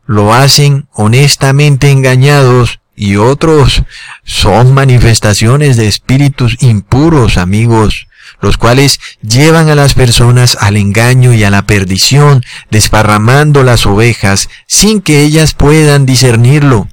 lo 0.07 0.33
hacen 0.33 0.87
honestamente 0.93 1.91
engañados 1.91 2.79
y 2.95 3.17
otros 3.17 3.83
son 4.23 4.73
manifestaciones 4.73 5.77
de 5.77 5.89
espíritus 5.89 6.57
impuros, 6.61 7.37
amigos 7.37 8.07
los 8.41 8.57
cuales 8.57 9.01
llevan 9.23 9.69
a 9.69 9.75
las 9.75 9.95
personas 9.95 10.57
al 10.61 10.77
engaño 10.77 11.33
y 11.35 11.45
a 11.45 11.51
la 11.51 11.63
perdición, 11.63 12.43
desparramando 12.71 13.63
las 13.63 13.87
ovejas 13.87 14.49
sin 14.67 15.01
que 15.01 15.23
ellas 15.23 15.55
puedan 15.55 16.07
discernirlo. 16.07 16.89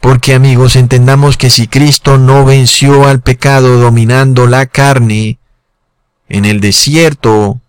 Porque 0.00 0.34
amigos, 0.34 0.76
entendamos 0.76 1.36
que 1.36 1.50
si 1.50 1.66
Cristo 1.66 2.18
no 2.18 2.44
venció 2.44 3.06
al 3.06 3.20
pecado 3.20 3.78
dominando 3.78 4.46
la 4.46 4.66
carne 4.66 5.38
en 6.28 6.44
el 6.44 6.60
desierto 6.60 7.60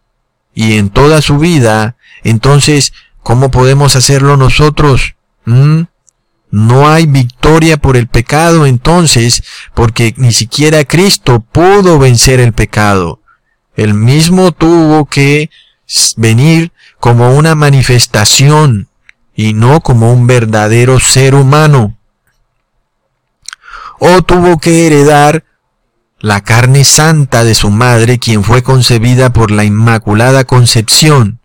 y 0.53 0.77
en 0.77 0.89
toda 0.89 1.21
su 1.21 1.37
vida, 1.37 1.95
entonces, 2.23 2.93
¿cómo 3.23 3.49
podemos 3.49 3.95
hacerlo 3.95 4.37
nosotros? 4.37 5.15
¿Mm? 5.45 5.83
No 6.51 6.89
hay 6.89 7.05
victoria 7.05 7.77
por 7.77 7.95
el 7.95 8.07
pecado 8.07 8.65
entonces, 8.65 9.43
porque 9.73 10.13
ni 10.17 10.31
siquiera 10.31 10.83
Cristo 10.83 11.41
pudo 11.41 11.99
vencer 11.99 12.39
el 12.39 12.53
pecado. 12.53 13.21
Él 13.75 13.93
mismo 13.93 14.51
tuvo 14.51 15.05
que 15.05 15.49
venir 16.17 16.71
como 16.99 17.35
una 17.35 17.55
manifestación 17.55 18.89
y 19.35 19.53
no 19.53 19.81
como 19.81 20.11
un 20.11 20.27
verdadero 20.27 20.99
ser 20.99 21.35
humano. 21.35 21.97
O 23.99 24.21
tuvo 24.21 24.59
que 24.59 24.87
heredar 24.87 25.43
la 26.19 26.41
carne 26.41 26.83
santa 26.83 27.43
de 27.43 27.55
su 27.55 27.69
madre, 27.69 28.19
quien 28.19 28.43
fue 28.43 28.63
concebida 28.63 29.31
por 29.31 29.51
la 29.51 29.63
Inmaculada 29.63 30.43
Concepción. 30.43 31.39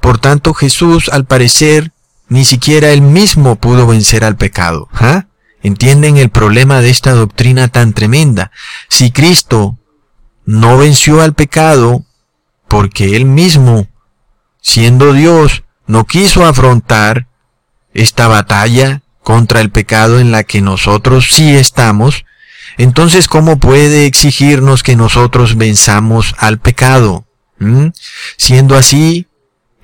Por 0.00 0.18
tanto, 0.18 0.52
Jesús, 0.52 1.08
al 1.08 1.24
parecer, 1.24 1.92
ni 2.28 2.44
siquiera 2.44 2.90
él 2.90 3.02
mismo 3.02 3.56
pudo 3.56 3.86
vencer 3.86 4.24
al 4.24 4.36
pecado. 4.36 4.88
¿Ah? 4.92 5.26
¿Entienden 5.62 6.16
el 6.16 6.30
problema 6.30 6.80
de 6.80 6.90
esta 6.90 7.12
doctrina 7.12 7.68
tan 7.68 7.92
tremenda? 7.92 8.50
Si 8.88 9.12
Cristo 9.12 9.78
no 10.44 10.76
venció 10.76 11.22
al 11.22 11.34
pecado 11.34 12.04
porque 12.68 13.16
él 13.16 13.26
mismo, 13.26 13.86
siendo 14.60 15.12
Dios, 15.12 15.62
no 15.86 16.04
quiso 16.04 16.44
afrontar 16.44 17.28
esta 17.94 18.26
batalla 18.26 19.02
contra 19.22 19.60
el 19.60 19.70
pecado 19.70 20.18
en 20.18 20.32
la 20.32 20.42
que 20.42 20.60
nosotros 20.60 21.28
sí 21.30 21.54
estamos, 21.54 22.24
entonces 22.78 23.28
¿cómo 23.28 23.58
puede 23.58 24.06
exigirnos 24.06 24.82
que 24.82 24.96
nosotros 24.96 25.56
venzamos 25.56 26.34
al 26.38 26.58
pecado? 26.58 27.26
¿Mm? 27.58 27.88
Siendo 28.36 28.76
así, 28.76 29.28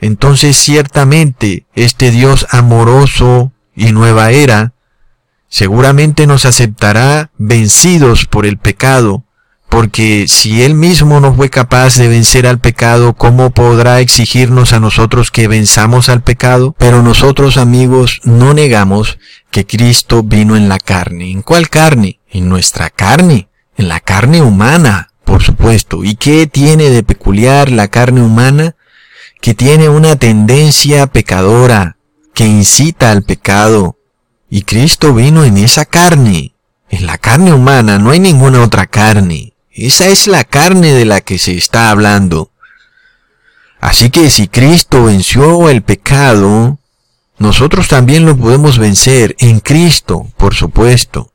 entonces 0.01 0.57
ciertamente 0.57 1.67
este 1.75 2.11
Dios 2.11 2.47
amoroso 2.51 3.53
y 3.75 3.93
nueva 3.93 4.31
era 4.31 4.73
seguramente 5.49 6.27
nos 6.27 6.45
aceptará 6.45 7.31
vencidos 7.39 8.27
por 8.27 8.47
el 8.47 8.59
pecado, 8.59 9.25
porque 9.69 10.27
si 10.29 10.63
Él 10.63 10.75
mismo 10.75 11.21
no 11.21 11.35
fue 11.35 11.51
capaz 11.51 11.97
de 11.97 12.09
vencer 12.09 12.47
al 12.47 12.59
pecado, 12.59 13.15
¿cómo 13.15 13.51
podrá 13.51 14.01
exigirnos 14.01 14.73
a 14.73 14.81
nosotros 14.81 15.31
que 15.31 15.49
venzamos 15.49 16.09
al 16.09 16.23
pecado? 16.23 16.75
Pero 16.79 17.03
nosotros 17.03 17.59
amigos 17.59 18.21
no 18.25 18.55
negamos 18.55 19.19
que 19.51 19.67
Cristo 19.67 20.23
vino 20.23 20.57
en 20.57 20.69
la 20.69 20.79
carne. 20.79 21.31
¿En 21.31 21.43
cuál 21.43 21.69
carne? 21.69 22.21
En 22.31 22.49
nuestra 22.49 22.91
carne, 22.91 23.49
en 23.77 23.89
la 23.89 24.01
carne 24.01 24.41
humana, 24.41 25.11
por 25.25 25.43
supuesto. 25.43 26.03
¿Y 26.03 26.15
qué 26.15 26.47
tiene 26.47 26.89
de 26.89 27.03
peculiar 27.03 27.71
la 27.71 27.89
carne 27.89 28.23
humana? 28.23 28.75
Que 29.41 29.55
tiene 29.55 29.89
una 29.89 30.17
tendencia 30.17 31.07
pecadora, 31.07 31.97
que 32.35 32.47
incita 32.47 33.11
al 33.11 33.23
pecado. 33.23 33.97
Y 34.51 34.63
Cristo 34.63 35.15
vino 35.15 35.45
en 35.45 35.59
esa 35.59 35.85
carne, 35.85 36.55
en 36.89 37.07
la 37.07 37.19
carne 37.19 37.53
humana, 37.53 37.99
no 37.99 38.11
hay 38.11 38.21
ninguna 38.21 38.63
otra 38.63 38.87
carne. 38.87 39.55
Esa 39.71 40.09
es 40.09 40.27
la 40.27 40.45
carne 40.45 40.93
de 40.93 41.05
la 41.05 41.21
que 41.21 41.39
se 41.39 41.55
está 41.57 41.91
hablando. 41.91 42.51
Así 43.81 44.11
que 44.11 44.29
si 44.31 44.49
Cristo 44.49 45.05
venció 45.05 45.69
el 45.71 45.83
pecado, 45.83 46.79
nosotros 47.39 47.87
también 47.87 48.27
lo 48.27 48.37
podemos 48.37 48.79
vencer 48.79 49.37
en 49.39 49.61
Cristo, 49.61 50.27
por 50.37 50.55
supuesto. 50.55 51.33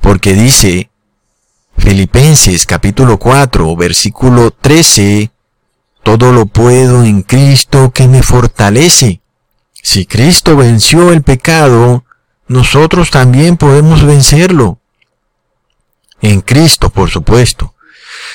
Porque 0.00 0.32
dice 0.32 0.90
Filipenses 1.76 2.64
capítulo 2.64 3.18
4, 3.18 3.76
versículo 3.76 4.50
13, 4.50 5.30
todo 6.06 6.30
lo 6.30 6.46
puedo 6.46 7.02
en 7.02 7.22
Cristo 7.22 7.90
que 7.90 8.06
me 8.06 8.22
fortalece. 8.22 9.22
Si 9.82 10.06
Cristo 10.06 10.56
venció 10.56 11.10
el 11.10 11.24
pecado, 11.24 12.04
nosotros 12.46 13.10
también 13.10 13.56
podemos 13.56 14.04
vencerlo. 14.04 14.78
En 16.22 16.42
Cristo, 16.42 16.90
por 16.90 17.10
supuesto. 17.10 17.74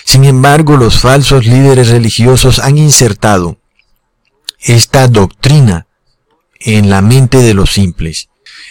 Sin 0.04 0.26
embargo, 0.26 0.76
los 0.76 1.00
falsos 1.00 1.46
líderes 1.46 1.88
religiosos 1.88 2.60
han 2.60 2.78
insertado 2.78 3.58
esta 4.60 5.08
doctrina 5.08 5.88
en 6.60 6.90
la 6.90 7.02
mente 7.02 7.38
de 7.38 7.54
los 7.54 7.72
simples. 7.72 8.28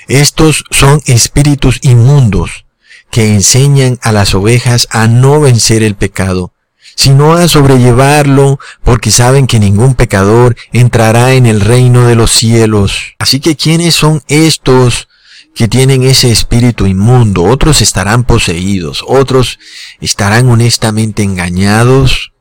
Estos 0.08 0.62
son 0.70 1.00
espíritus 1.06 1.78
inmundos 1.80 2.66
que 3.10 3.32
enseñan 3.32 3.98
a 4.02 4.12
las 4.12 4.34
ovejas 4.34 4.88
a 4.90 5.08
no 5.08 5.40
vencer 5.40 5.82
el 5.82 5.94
pecado, 5.94 6.52
sino 6.94 7.34
a 7.34 7.48
sobrellevarlo 7.48 8.58
porque 8.82 9.10
saben 9.10 9.46
que 9.46 9.58
ningún 9.58 9.94
pecador 9.94 10.56
entrará 10.72 11.34
en 11.34 11.46
el 11.46 11.60
reino 11.60 12.06
de 12.06 12.14
los 12.14 12.30
cielos. 12.30 13.14
Así 13.18 13.40
que 13.40 13.56
¿quiénes 13.56 13.94
son 13.94 14.22
estos 14.28 15.08
que 15.54 15.68
tienen 15.68 16.02
ese 16.02 16.30
espíritu 16.30 16.86
inmundo? 16.86 17.44
Otros 17.44 17.80
estarán 17.82 18.24
poseídos, 18.24 19.04
otros 19.06 19.58
estarán 20.00 20.48
honestamente 20.48 21.22
engañados. 21.22 22.32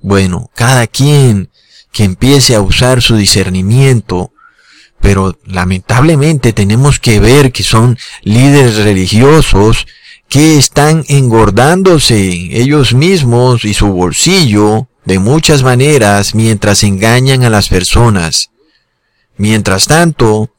Bueno, 0.00 0.50
cada 0.54 0.86
quien 0.86 1.50
que 1.92 2.04
empiece 2.04 2.54
a 2.54 2.60
usar 2.60 3.02
su 3.02 3.16
discernimiento 3.16 4.32
pero 5.00 5.38
lamentablemente 5.44 6.52
tenemos 6.52 6.98
que 6.98 7.20
ver 7.20 7.52
que 7.52 7.62
son 7.62 7.96
líderes 8.22 8.76
religiosos 8.76 9.86
que 10.28 10.58
están 10.58 11.04
engordándose 11.08 12.18
ellos 12.60 12.94
mismos 12.94 13.64
y 13.64 13.74
su 13.74 13.88
bolsillo 13.88 14.88
de 15.04 15.18
muchas 15.18 15.62
maneras 15.62 16.34
mientras 16.34 16.82
engañan 16.82 17.44
a 17.44 17.50
las 17.50 17.68
personas. 17.68 18.50
Mientras 19.36 19.86
tanto, 19.86 20.50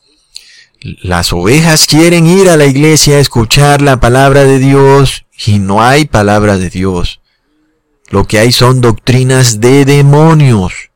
las 0.82 1.34
ovejas 1.34 1.86
quieren 1.86 2.28
ir 2.28 2.50
a 2.50 2.58
la 2.58 2.66
iglesia 2.66 3.18
a 3.18 3.20
escuchar 3.20 3.82
la 3.82 4.00
palabra 4.00 4.46
de 4.46 4.60
Dios 4.60 5.26
y 5.46 5.60
no 5.60 5.84
hay 5.84 6.06
palabra 6.06 6.58
de 6.58 6.70
Dios. 6.70 7.20
Lo 8.10 8.26
que 8.26 8.40
hay 8.40 8.52
son 8.52 8.80
doctrinas 8.80 9.60
de 9.60 9.84
demonios. 9.84 10.92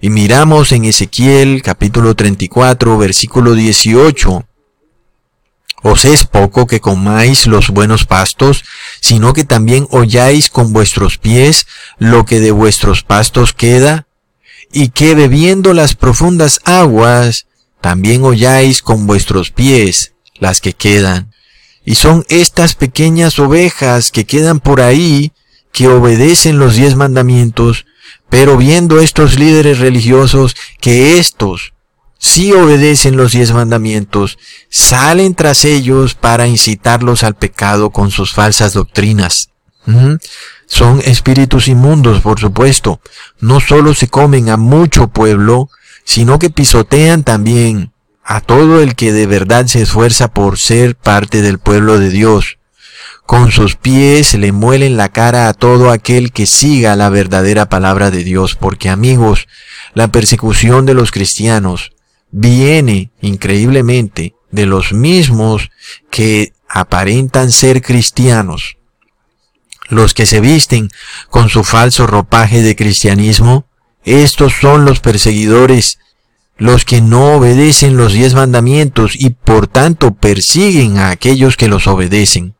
Y 0.00 0.10
miramos 0.10 0.72
en 0.72 0.84
Ezequiel 0.86 1.62
capítulo 1.62 2.14
34 2.14 2.98
versículo 2.98 3.54
18. 3.54 4.44
Os 5.88 6.04
es 6.04 6.26
poco 6.26 6.66
que 6.66 6.80
comáis 6.80 7.46
los 7.46 7.70
buenos 7.70 8.06
pastos, 8.06 8.64
sino 9.00 9.32
que 9.32 9.44
también 9.44 9.86
holláis 9.92 10.50
con 10.50 10.72
vuestros 10.72 11.16
pies 11.16 11.68
lo 12.00 12.24
que 12.24 12.40
de 12.40 12.50
vuestros 12.50 13.04
pastos 13.04 13.52
queda, 13.52 14.08
y 14.72 14.88
que 14.88 15.14
bebiendo 15.14 15.74
las 15.74 15.94
profundas 15.94 16.58
aguas, 16.64 17.46
también 17.80 18.24
holláis 18.24 18.82
con 18.82 19.06
vuestros 19.06 19.52
pies 19.52 20.14
las 20.40 20.60
que 20.60 20.72
quedan. 20.72 21.32
Y 21.84 21.94
son 21.94 22.26
estas 22.30 22.74
pequeñas 22.74 23.38
ovejas 23.38 24.10
que 24.10 24.24
quedan 24.24 24.58
por 24.58 24.80
ahí, 24.80 25.30
que 25.70 25.86
obedecen 25.86 26.58
los 26.58 26.74
diez 26.74 26.96
mandamientos, 26.96 27.86
pero 28.28 28.56
viendo 28.56 28.98
estos 28.98 29.38
líderes 29.38 29.78
religiosos 29.78 30.56
que 30.80 31.20
estos 31.20 31.75
sí 32.26 32.52
obedecen 32.52 33.16
los 33.16 33.32
diez 33.32 33.52
mandamientos, 33.52 34.36
salen 34.68 35.34
tras 35.34 35.64
ellos 35.64 36.14
para 36.14 36.48
incitarlos 36.48 37.22
al 37.22 37.36
pecado 37.36 37.90
con 37.90 38.10
sus 38.10 38.34
falsas 38.34 38.72
doctrinas. 38.72 39.50
Son 40.66 41.00
espíritus 41.04 41.68
inmundos, 41.68 42.20
por 42.20 42.40
supuesto. 42.40 43.00
No 43.38 43.60
solo 43.60 43.94
se 43.94 44.08
comen 44.08 44.50
a 44.50 44.56
mucho 44.56 45.06
pueblo, 45.06 45.70
sino 46.04 46.40
que 46.40 46.50
pisotean 46.50 47.22
también 47.22 47.92
a 48.24 48.40
todo 48.40 48.82
el 48.82 48.96
que 48.96 49.12
de 49.12 49.26
verdad 49.28 49.66
se 49.66 49.82
esfuerza 49.82 50.26
por 50.26 50.58
ser 50.58 50.96
parte 50.96 51.42
del 51.42 51.60
pueblo 51.60 52.00
de 52.00 52.10
Dios. 52.10 52.58
Con 53.24 53.52
sus 53.52 53.76
pies 53.76 54.34
le 54.34 54.50
muelen 54.50 54.96
la 54.96 55.10
cara 55.10 55.48
a 55.48 55.54
todo 55.54 55.92
aquel 55.92 56.32
que 56.32 56.46
siga 56.46 56.96
la 56.96 57.08
verdadera 57.08 57.68
palabra 57.68 58.10
de 58.10 58.24
Dios, 58.24 58.56
porque 58.56 58.88
amigos, 58.88 59.46
la 59.94 60.08
persecución 60.08 60.86
de 60.86 60.94
los 60.94 61.12
cristianos 61.12 61.92
viene 62.30 63.10
increíblemente 63.20 64.34
de 64.50 64.66
los 64.66 64.92
mismos 64.92 65.70
que 66.10 66.52
aparentan 66.68 67.52
ser 67.52 67.82
cristianos. 67.82 68.76
Los 69.88 70.14
que 70.14 70.26
se 70.26 70.40
visten 70.40 70.88
con 71.30 71.48
su 71.48 71.62
falso 71.62 72.06
ropaje 72.06 72.62
de 72.62 72.74
cristianismo, 72.74 73.66
estos 74.04 74.54
son 74.60 74.84
los 74.84 75.00
perseguidores, 75.00 75.98
los 76.56 76.84
que 76.84 77.00
no 77.00 77.36
obedecen 77.36 77.96
los 77.96 78.12
diez 78.12 78.34
mandamientos 78.34 79.12
y 79.14 79.30
por 79.30 79.68
tanto 79.68 80.14
persiguen 80.14 80.98
a 80.98 81.10
aquellos 81.10 81.56
que 81.56 81.68
los 81.68 81.86
obedecen. 81.86 82.54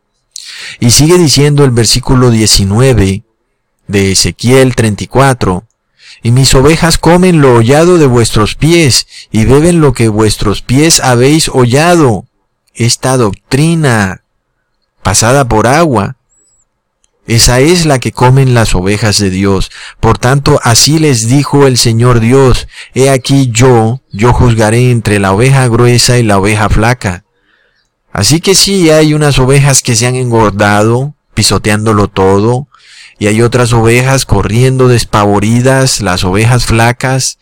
Y 0.81 0.91
sigue 0.91 1.19
diciendo 1.19 1.65
el 1.65 1.71
versículo 1.71 2.31
19 2.31 3.25
de 3.89 4.13
Ezequiel 4.13 4.75
34, 4.75 5.67
y 6.27 6.33
mis 6.33 6.57
ovejas 6.57 6.99
comen 6.99 7.41
lo 7.41 7.55
hollado 7.55 7.99
de 7.99 8.07
vuestros 8.07 8.57
pies, 8.57 9.07
y 9.31 9.45
beben 9.45 9.81
lo 9.81 9.93
que 9.93 10.09
vuestros 10.09 10.61
pies 10.61 10.99
habéis 10.99 11.49
hollado. 11.49 12.27
Esta 12.75 13.17
doctrina, 13.17 14.25
pasada 15.05 15.47
por 15.47 15.69
agua, 15.69 16.17
esa 17.29 17.61
es 17.61 17.87
la 17.87 18.01
que 18.01 18.11
comen 18.11 18.55
las 18.55 18.75
ovejas 18.75 19.21
de 19.21 19.31
Dios. 19.31 19.71
Por 20.01 20.19
tanto, 20.19 20.59
así 20.65 20.99
les 20.99 21.29
dijo 21.29 21.69
el 21.69 21.79
Señor 21.79 22.19
Dios, 22.19 22.67
He 22.93 23.09
aquí 23.09 23.51
yo, 23.53 24.01
yo 24.11 24.33
juzgaré 24.33 24.91
entre 24.91 25.21
la 25.21 25.31
oveja 25.31 25.69
gruesa 25.69 26.19
y 26.19 26.25
la 26.25 26.39
oveja 26.39 26.69
flaca. 26.69 27.25
Así 28.13 28.41
que 28.41 28.57
sí, 28.57 28.91
hay 28.91 29.15
unas 29.15 29.39
ovejas 29.39 29.81
que 29.81 29.95
se 29.95 30.09
han 30.09 30.17
engordado, 30.17 31.15
pisoteándolo 31.35 32.09
todo, 32.09 32.67
y 33.19 33.29
hay 33.29 33.43
otras 33.43 33.73
ovejas 33.73 34.27
corriendo 34.27 34.89
despavoridas, 34.89 36.01
las 36.01 36.25
ovejas 36.25 36.67
flacas, 36.67 37.39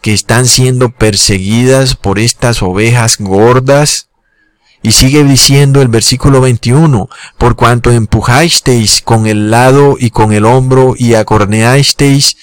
que 0.00 0.12
están 0.12 0.46
siendo 0.46 0.90
perseguidas 0.90 1.96
por 1.96 2.18
estas 2.18 2.62
ovejas 2.62 3.16
gordas. 3.18 4.08
Y 4.82 4.92
sigue 4.92 5.24
diciendo 5.24 5.82
el 5.82 5.88
versículo 5.88 6.40
21, 6.40 7.08
por 7.38 7.56
cuanto 7.56 7.90
empujasteis 7.90 9.02
con 9.02 9.26
el 9.26 9.50
lado 9.50 9.96
y 9.98 10.10
con 10.10 10.32
el 10.32 10.44
hombro 10.44 10.94
y 10.96 11.14
acorneasteis 11.14 12.36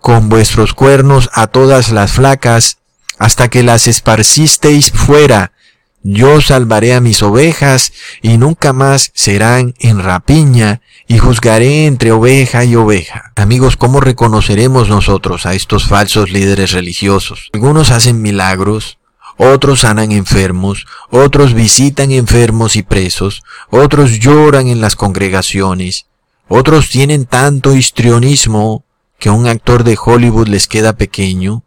con 0.00 0.28
vuestros 0.28 0.74
cuernos 0.74 1.28
a 1.32 1.48
todas 1.48 1.90
las 1.90 2.12
flacas, 2.12 2.78
hasta 3.18 3.48
que 3.48 3.64
las 3.64 3.88
esparcisteis 3.88 4.92
fuera, 4.92 5.52
yo 6.10 6.40
salvaré 6.40 6.94
a 6.94 7.02
mis 7.02 7.22
ovejas 7.22 7.92
y 8.22 8.38
nunca 8.38 8.72
más 8.72 9.10
serán 9.12 9.74
en 9.78 10.02
rapiña 10.02 10.80
y 11.06 11.18
juzgaré 11.18 11.84
entre 11.84 12.12
oveja 12.12 12.64
y 12.64 12.76
oveja. 12.76 13.32
Amigos, 13.36 13.76
¿cómo 13.76 14.00
reconoceremos 14.00 14.88
nosotros 14.88 15.44
a 15.44 15.52
estos 15.52 15.84
falsos 15.84 16.30
líderes 16.30 16.72
religiosos? 16.72 17.50
Algunos 17.52 17.90
hacen 17.90 18.22
milagros, 18.22 18.96
otros 19.36 19.80
sanan 19.80 20.10
enfermos, 20.10 20.86
otros 21.10 21.52
visitan 21.52 22.10
enfermos 22.10 22.76
y 22.76 22.82
presos, 22.82 23.42
otros 23.68 24.18
lloran 24.18 24.68
en 24.68 24.80
las 24.80 24.96
congregaciones, 24.96 26.06
otros 26.48 26.88
tienen 26.88 27.26
tanto 27.26 27.74
histrionismo 27.74 28.82
que 29.18 29.28
un 29.28 29.46
actor 29.46 29.84
de 29.84 29.98
Hollywood 30.02 30.48
les 30.48 30.68
queda 30.68 30.94
pequeño, 30.94 31.64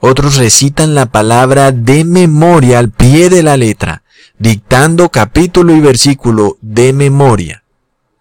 otros 0.00 0.36
recitan 0.36 0.94
la 0.94 1.06
palabra 1.06 1.72
de 1.72 2.04
memoria 2.04 2.78
al 2.78 2.90
pie 2.90 3.30
de 3.30 3.42
la 3.42 3.56
letra, 3.56 4.02
dictando 4.38 5.10
capítulo 5.10 5.74
y 5.74 5.80
versículo 5.80 6.56
de 6.60 6.92
memoria, 6.92 7.64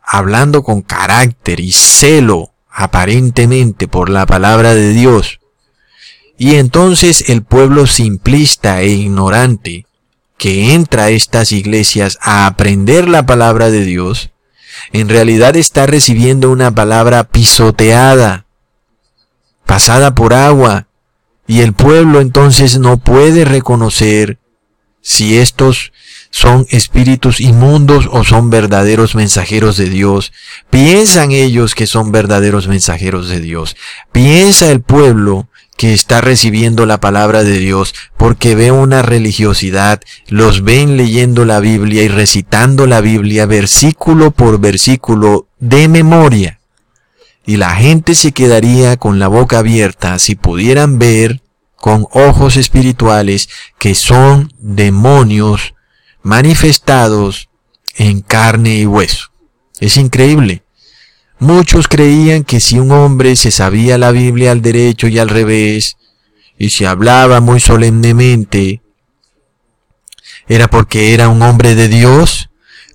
hablando 0.03 0.63
con 0.63 0.81
carácter 0.81 1.59
y 1.59 1.71
celo 1.71 2.53
aparentemente 2.69 3.87
por 3.87 4.09
la 4.09 4.25
palabra 4.25 4.73
de 4.73 4.89
Dios. 4.89 5.39
Y 6.37 6.55
entonces 6.55 7.29
el 7.29 7.43
pueblo 7.43 7.85
simplista 7.85 8.81
e 8.81 8.89
ignorante 8.89 9.85
que 10.37 10.73
entra 10.73 11.05
a 11.05 11.09
estas 11.09 11.51
iglesias 11.51 12.17
a 12.21 12.47
aprender 12.47 13.07
la 13.07 13.25
palabra 13.25 13.69
de 13.69 13.85
Dios, 13.85 14.31
en 14.91 15.07
realidad 15.07 15.55
está 15.55 15.85
recibiendo 15.85 16.51
una 16.51 16.73
palabra 16.73 17.23
pisoteada, 17.23 18.45
pasada 19.65 20.15
por 20.15 20.33
agua, 20.33 20.87
Y 21.47 21.61
el 21.61 21.73
pueblo 21.73 22.21
entonces 22.21 22.79
no 22.79 22.97
puede 22.97 23.45
reconocer 23.45 24.39
si 25.01 25.37
estos 25.37 25.91
son 26.31 26.65
espíritus 26.71 27.39
inmundos 27.39 28.09
o 28.11 28.23
son 28.23 28.49
verdaderos 28.49 29.13
mensajeros 29.13 29.77
de 29.77 29.89
Dios. 29.89 30.31
Piensan 30.69 31.31
ellos 31.31 31.75
que 31.75 31.85
son 31.85 32.11
verdaderos 32.11 32.67
mensajeros 32.67 33.29
de 33.29 33.39
Dios. 33.39 33.75
Piensa 34.11 34.71
el 34.71 34.81
pueblo 34.81 35.47
que 35.77 35.93
está 35.93 36.21
recibiendo 36.21 36.85
la 36.85 36.99
palabra 36.99 37.43
de 37.43 37.59
Dios 37.59 37.93
porque 38.17 38.55
ve 38.55 38.71
una 38.71 39.01
religiosidad, 39.01 40.01
los 40.27 40.63
ven 40.63 40.97
leyendo 40.97 41.45
la 41.45 41.59
Biblia 41.59 42.03
y 42.03 42.07
recitando 42.07 42.87
la 42.87 43.01
Biblia 43.01 43.45
versículo 43.45 44.31
por 44.31 44.59
versículo 44.59 45.47
de 45.59 45.87
memoria. 45.87 46.59
Y 47.45 47.57
la 47.57 47.75
gente 47.75 48.15
se 48.15 48.31
quedaría 48.31 48.97
con 48.97 49.19
la 49.19 49.27
boca 49.27 49.59
abierta 49.59 50.17
si 50.19 50.35
pudieran 50.35 50.97
ver 50.97 51.41
con 51.75 52.07
ojos 52.11 52.55
espirituales 52.55 53.49
que 53.77 53.95
son 53.95 54.53
demonios 54.57 55.73
manifestados 56.21 57.49
en 57.95 58.21
carne 58.21 58.77
y 58.77 58.85
hueso. 58.85 59.31
Es 59.79 59.97
increíble. 59.97 60.63
Muchos 61.39 61.89
creían 61.89 62.45
que 62.45 62.61
si 62.61 62.79
un 62.79 62.91
hombre 62.91 63.35
se 63.35 63.51
sabía 63.51 63.97
la 63.97 64.11
Biblia 64.11 64.51
al 64.51 64.61
derecho 64.61 65.09
y 65.09 65.19
al 65.19 65.27
revés, 65.27 65.97
y 66.57 66.69
se 66.69 66.87
hablaba 66.87 67.41
muy 67.41 67.59
solemnemente, 67.59 68.81
era 70.47 70.69
porque 70.69 71.13
era 71.13 71.27
un 71.27 71.41
hombre 71.41 71.75
de 71.75 71.89
Dios, 71.89 72.49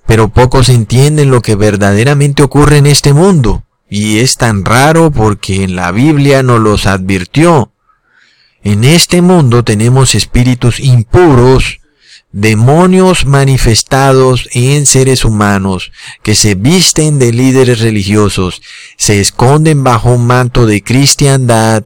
pero 0.07 0.29
pocos 0.29 0.69
entienden 0.69 1.29
lo 1.29 1.43
que 1.43 1.55
verdaderamente 1.55 2.41
ocurre 2.41 2.77
en 2.77 2.87
este 2.87 3.13
mundo. 3.13 3.63
Y 3.89 4.19
es 4.19 4.37
tan 4.37 4.65
raro 4.65 5.11
porque 5.11 5.63
en 5.63 5.75
la 5.75 5.91
Biblia 5.91 6.43
nos 6.43 6.59
los 6.59 6.85
advirtió. 6.85 7.71
En 8.63 8.83
este 8.83 9.21
mundo 9.21 9.63
tenemos 9.63 10.15
espíritus 10.15 10.79
impuros, 10.79 11.79
demonios 12.31 13.25
manifestados 13.25 14.47
en 14.53 14.85
seres 14.85 15.25
humanos 15.25 15.91
que 16.21 16.35
se 16.35 16.55
visten 16.55 17.17
de 17.17 17.31
líderes 17.31 17.79
religiosos, 17.79 18.61
se 18.97 19.19
esconden 19.19 19.83
bajo 19.83 20.11
un 20.11 20.27
manto 20.27 20.65
de 20.65 20.83
cristiandad 20.83 21.83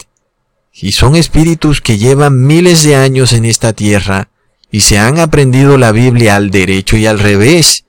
y 0.74 0.92
son 0.94 1.16
espíritus 1.16 1.80
que 1.80 1.98
llevan 1.98 2.46
miles 2.46 2.84
de 2.84 2.96
años 2.96 3.32
en 3.32 3.46
esta 3.46 3.74
tierra 3.74 4.30
y 4.72 4.82
se 4.82 4.98
han 4.98 5.20
aprendido 5.20 5.78
la 5.78 5.92
Biblia 5.92 6.36
al 6.36 6.50
derecho 6.50 6.98
y 6.98 7.06
al 7.06 7.20
revés. 7.20 7.83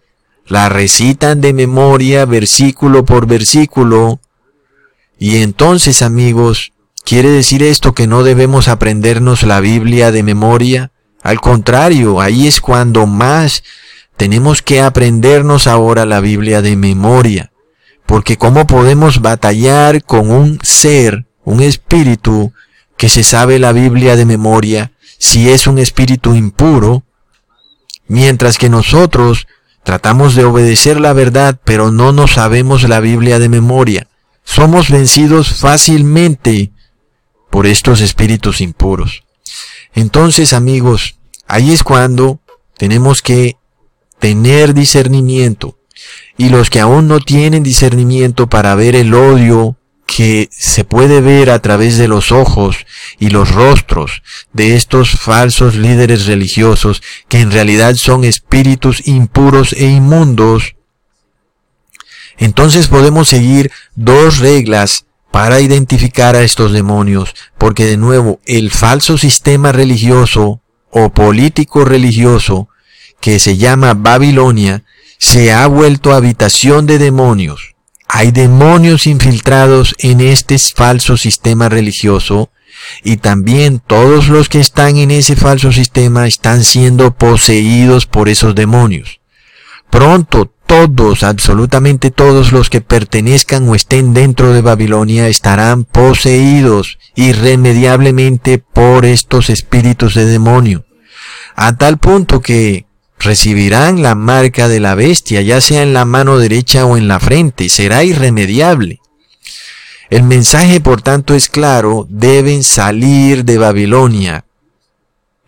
La 0.46 0.68
recitan 0.68 1.40
de 1.40 1.52
memoria 1.52 2.26
versículo 2.26 3.04
por 3.04 3.26
versículo. 3.26 4.20
Y 5.18 5.38
entonces, 5.38 6.02
amigos, 6.02 6.74
¿Quiere 7.04 7.28
decir 7.28 7.62
esto 7.62 7.92
que 7.92 8.06
no 8.06 8.22
debemos 8.22 8.66
aprendernos 8.66 9.42
la 9.42 9.60
Biblia 9.60 10.10
de 10.10 10.22
memoria? 10.22 10.90
Al 11.22 11.38
contrario, 11.38 12.22
ahí 12.22 12.46
es 12.46 12.62
cuando 12.62 13.06
más 13.06 13.62
tenemos 14.16 14.62
que 14.62 14.80
aprendernos 14.80 15.66
ahora 15.66 16.06
la 16.06 16.20
Biblia 16.20 16.62
de 16.62 16.76
memoria. 16.76 17.52
Porque 18.06 18.38
¿cómo 18.38 18.66
podemos 18.66 19.20
batallar 19.20 20.02
con 20.02 20.30
un 20.30 20.58
ser, 20.62 21.26
un 21.44 21.60
espíritu, 21.60 22.54
que 22.96 23.10
se 23.10 23.22
sabe 23.22 23.58
la 23.58 23.72
Biblia 23.72 24.16
de 24.16 24.24
memoria, 24.24 24.92
si 25.18 25.50
es 25.50 25.66
un 25.66 25.78
espíritu 25.78 26.34
impuro? 26.34 27.04
Mientras 28.06 28.56
que 28.56 28.70
nosotros 28.70 29.46
tratamos 29.84 30.34
de 30.34 30.44
obedecer 30.44 30.98
la 30.98 31.12
verdad, 31.12 31.60
pero 31.64 31.92
no 31.92 32.12
nos 32.12 32.32
sabemos 32.32 32.88
la 32.88 33.00
Biblia 33.00 33.38
de 33.38 33.48
memoria. 33.48 34.08
Somos 34.42 34.90
vencidos 34.90 35.54
fácilmente 35.54 36.72
por 37.50 37.66
estos 37.66 38.00
espíritus 38.00 38.60
impuros. 38.60 39.22
Entonces, 39.94 40.52
amigos, 40.52 41.16
ahí 41.46 41.72
es 41.72 41.84
cuando 41.84 42.40
tenemos 42.76 43.22
que 43.22 43.56
tener 44.18 44.74
discernimiento. 44.74 45.78
Y 46.36 46.48
los 46.48 46.70
que 46.70 46.80
aún 46.80 47.06
no 47.06 47.20
tienen 47.20 47.62
discernimiento 47.62 48.48
para 48.48 48.74
ver 48.74 48.96
el 48.96 49.14
odio 49.14 49.76
que 50.06 50.48
se 50.52 50.84
puede 50.84 51.20
ver 51.20 51.50
a 51.50 51.60
través 51.60 51.96
de 51.96 52.08
los 52.08 52.30
ojos 52.30 52.86
y 53.18 53.30
los 53.30 53.50
rostros 53.50 54.22
de 54.52 54.76
estos 54.76 55.10
falsos 55.10 55.74
líderes 55.74 56.26
religiosos 56.26 57.02
que 57.28 57.40
en 57.40 57.50
realidad 57.50 57.94
son 57.94 58.24
espíritus 58.24 59.06
impuros 59.06 59.72
e 59.72 59.86
inmundos, 59.86 60.76
entonces 62.36 62.88
podemos 62.88 63.28
seguir 63.28 63.70
dos 63.94 64.38
reglas 64.38 65.06
para 65.30 65.60
identificar 65.60 66.36
a 66.36 66.42
estos 66.42 66.72
demonios, 66.72 67.34
porque 67.58 67.86
de 67.86 67.96
nuevo 67.96 68.40
el 68.44 68.70
falso 68.70 69.18
sistema 69.18 69.72
religioso 69.72 70.60
o 70.90 71.12
político 71.12 71.84
religioso 71.84 72.68
que 73.20 73.38
se 73.38 73.56
llama 73.56 73.94
Babilonia 73.94 74.84
se 75.18 75.52
ha 75.52 75.66
vuelto 75.66 76.12
habitación 76.12 76.86
de 76.86 76.98
demonios. 76.98 77.73
Hay 78.16 78.30
demonios 78.30 79.08
infiltrados 79.08 79.96
en 79.98 80.20
este 80.20 80.56
falso 80.56 81.16
sistema 81.16 81.68
religioso 81.68 82.52
y 83.02 83.16
también 83.16 83.80
todos 83.84 84.28
los 84.28 84.48
que 84.48 84.60
están 84.60 84.98
en 84.98 85.10
ese 85.10 85.34
falso 85.34 85.72
sistema 85.72 86.28
están 86.28 86.62
siendo 86.62 87.16
poseídos 87.16 88.06
por 88.06 88.28
esos 88.28 88.54
demonios. 88.54 89.20
Pronto 89.90 90.54
todos, 90.64 91.24
absolutamente 91.24 92.12
todos 92.12 92.52
los 92.52 92.70
que 92.70 92.80
pertenezcan 92.80 93.68
o 93.68 93.74
estén 93.74 94.14
dentro 94.14 94.52
de 94.52 94.60
Babilonia 94.60 95.26
estarán 95.26 95.82
poseídos 95.82 97.00
irremediablemente 97.16 98.58
por 98.58 99.06
estos 99.06 99.50
espíritus 99.50 100.14
de 100.14 100.26
demonio, 100.26 100.84
a 101.56 101.76
tal 101.76 101.98
punto 101.98 102.40
que 102.40 102.86
recibirán 103.24 104.02
la 104.02 104.14
marca 104.14 104.68
de 104.68 104.80
la 104.80 104.94
bestia, 104.94 105.42
ya 105.42 105.60
sea 105.60 105.82
en 105.82 105.92
la 105.92 106.04
mano 106.04 106.38
derecha 106.38 106.86
o 106.86 106.96
en 106.96 107.08
la 107.08 107.20
frente, 107.20 107.68
será 107.68 108.04
irremediable. 108.04 109.00
El 110.10 110.22
mensaje, 110.22 110.80
por 110.80 111.02
tanto, 111.02 111.34
es 111.34 111.48
claro, 111.48 112.06
deben 112.08 112.62
salir 112.62 113.44
de 113.44 113.58
Babilonia, 113.58 114.44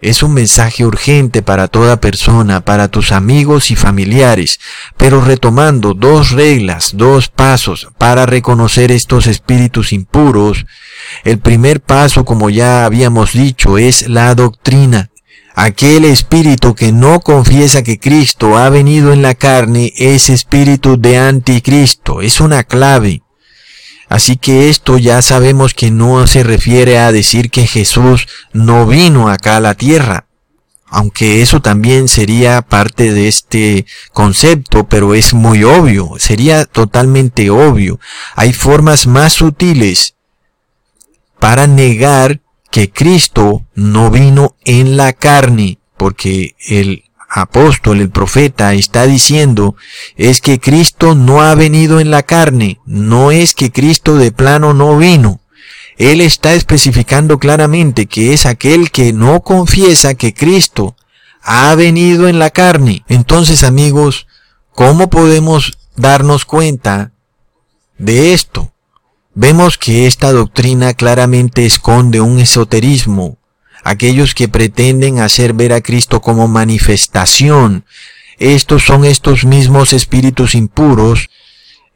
es 0.02 0.22
un 0.22 0.34
mensaje 0.34 0.84
urgente 0.84 1.42
para 1.42 1.68
toda 1.68 2.00
persona, 2.00 2.60
para 2.60 2.88
tus 2.88 3.12
amigos 3.12 3.70
y 3.70 3.76
familiares, 3.76 4.60
pero 4.98 5.22
retomando 5.22 5.94
dos 5.94 6.32
reglas, 6.32 6.92
dos 6.94 7.28
pasos 7.28 7.88
para 7.96 8.26
reconocer 8.26 8.92
estos 8.92 9.26
espíritus 9.26 9.94
impuros. 9.94 10.66
El 11.24 11.38
primer 11.38 11.80
paso, 11.80 12.26
como 12.26 12.50
ya 12.50 12.84
habíamos 12.84 13.32
dicho, 13.32 13.78
es 13.78 14.08
la 14.08 14.34
doctrina. 14.34 15.08
Aquel 15.58 16.04
espíritu 16.04 16.74
que 16.74 16.92
no 16.92 17.20
confiesa 17.20 17.82
que 17.82 17.98
Cristo 17.98 18.58
ha 18.58 18.68
venido 18.68 19.14
en 19.14 19.22
la 19.22 19.34
carne 19.34 19.90
es 19.96 20.28
espíritu 20.28 21.00
de 21.00 21.16
anticristo. 21.16 22.20
Es 22.20 22.42
una 22.42 22.62
clave. 22.62 23.22
Así 24.10 24.36
que 24.36 24.68
esto 24.68 24.98
ya 24.98 25.22
sabemos 25.22 25.72
que 25.72 25.90
no 25.90 26.26
se 26.26 26.42
refiere 26.42 26.98
a 26.98 27.10
decir 27.10 27.50
que 27.50 27.66
Jesús 27.66 28.28
no 28.52 28.86
vino 28.86 29.30
acá 29.30 29.56
a 29.56 29.60
la 29.60 29.72
tierra, 29.72 30.26
aunque 30.88 31.40
eso 31.40 31.62
también 31.62 32.06
sería 32.06 32.60
parte 32.60 33.14
de 33.14 33.26
este 33.26 33.86
concepto, 34.12 34.86
pero 34.86 35.14
es 35.14 35.32
muy 35.32 35.64
obvio, 35.64 36.12
sería 36.18 36.66
totalmente 36.66 37.48
obvio. 37.48 37.98
Hay 38.34 38.52
formas 38.52 39.06
más 39.06 39.32
sutiles 39.32 40.16
para 41.40 41.66
negar 41.66 42.42
que 42.76 42.90
Cristo 42.90 43.64
no 43.74 44.10
vino 44.10 44.54
en 44.66 44.98
la 44.98 45.14
carne, 45.14 45.78
porque 45.96 46.56
el 46.68 47.04
apóstol, 47.26 48.02
el 48.02 48.10
profeta, 48.10 48.74
está 48.74 49.06
diciendo 49.06 49.76
es 50.16 50.42
que 50.42 50.60
Cristo 50.60 51.14
no 51.14 51.40
ha 51.40 51.54
venido 51.54 52.00
en 52.00 52.10
la 52.10 52.24
carne, 52.24 52.78
no 52.84 53.30
es 53.30 53.54
que 53.54 53.72
Cristo 53.72 54.16
de 54.16 54.30
plano 54.30 54.74
no 54.74 54.98
vino. 54.98 55.40
Él 55.96 56.20
está 56.20 56.52
especificando 56.52 57.38
claramente 57.38 58.04
que 58.04 58.34
es 58.34 58.44
aquel 58.44 58.90
que 58.90 59.14
no 59.14 59.40
confiesa 59.40 60.12
que 60.12 60.34
Cristo 60.34 60.96
ha 61.40 61.74
venido 61.76 62.28
en 62.28 62.38
la 62.38 62.50
carne. 62.50 63.04
Entonces, 63.08 63.64
amigos, 63.64 64.26
¿cómo 64.72 65.08
podemos 65.08 65.78
darnos 65.96 66.44
cuenta 66.44 67.12
de 67.96 68.34
esto? 68.34 68.70
Vemos 69.38 69.76
que 69.76 70.06
esta 70.06 70.32
doctrina 70.32 70.94
claramente 70.94 71.66
esconde 71.66 72.22
un 72.22 72.38
esoterismo, 72.38 73.36
aquellos 73.84 74.34
que 74.34 74.48
pretenden 74.48 75.18
hacer 75.18 75.52
ver 75.52 75.74
a 75.74 75.82
Cristo 75.82 76.22
como 76.22 76.48
manifestación. 76.48 77.84
Estos 78.38 78.84
son 78.84 79.04
estos 79.04 79.44
mismos 79.44 79.92
espíritus 79.92 80.54
impuros. 80.54 81.28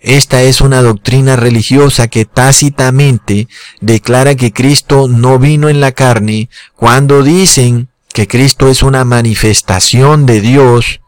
Esta 0.00 0.42
es 0.42 0.60
una 0.60 0.82
doctrina 0.82 1.34
religiosa 1.34 2.08
que 2.08 2.26
tácitamente 2.26 3.48
declara 3.80 4.34
que 4.34 4.52
Cristo 4.52 5.08
no 5.08 5.38
vino 5.38 5.70
en 5.70 5.80
la 5.80 5.92
carne 5.92 6.50
cuando 6.76 7.22
dicen 7.22 7.88
que 8.12 8.28
Cristo 8.28 8.68
es 8.68 8.82
una 8.82 9.06
manifestación 9.06 10.26
de 10.26 10.42
Dios, 10.42 11.00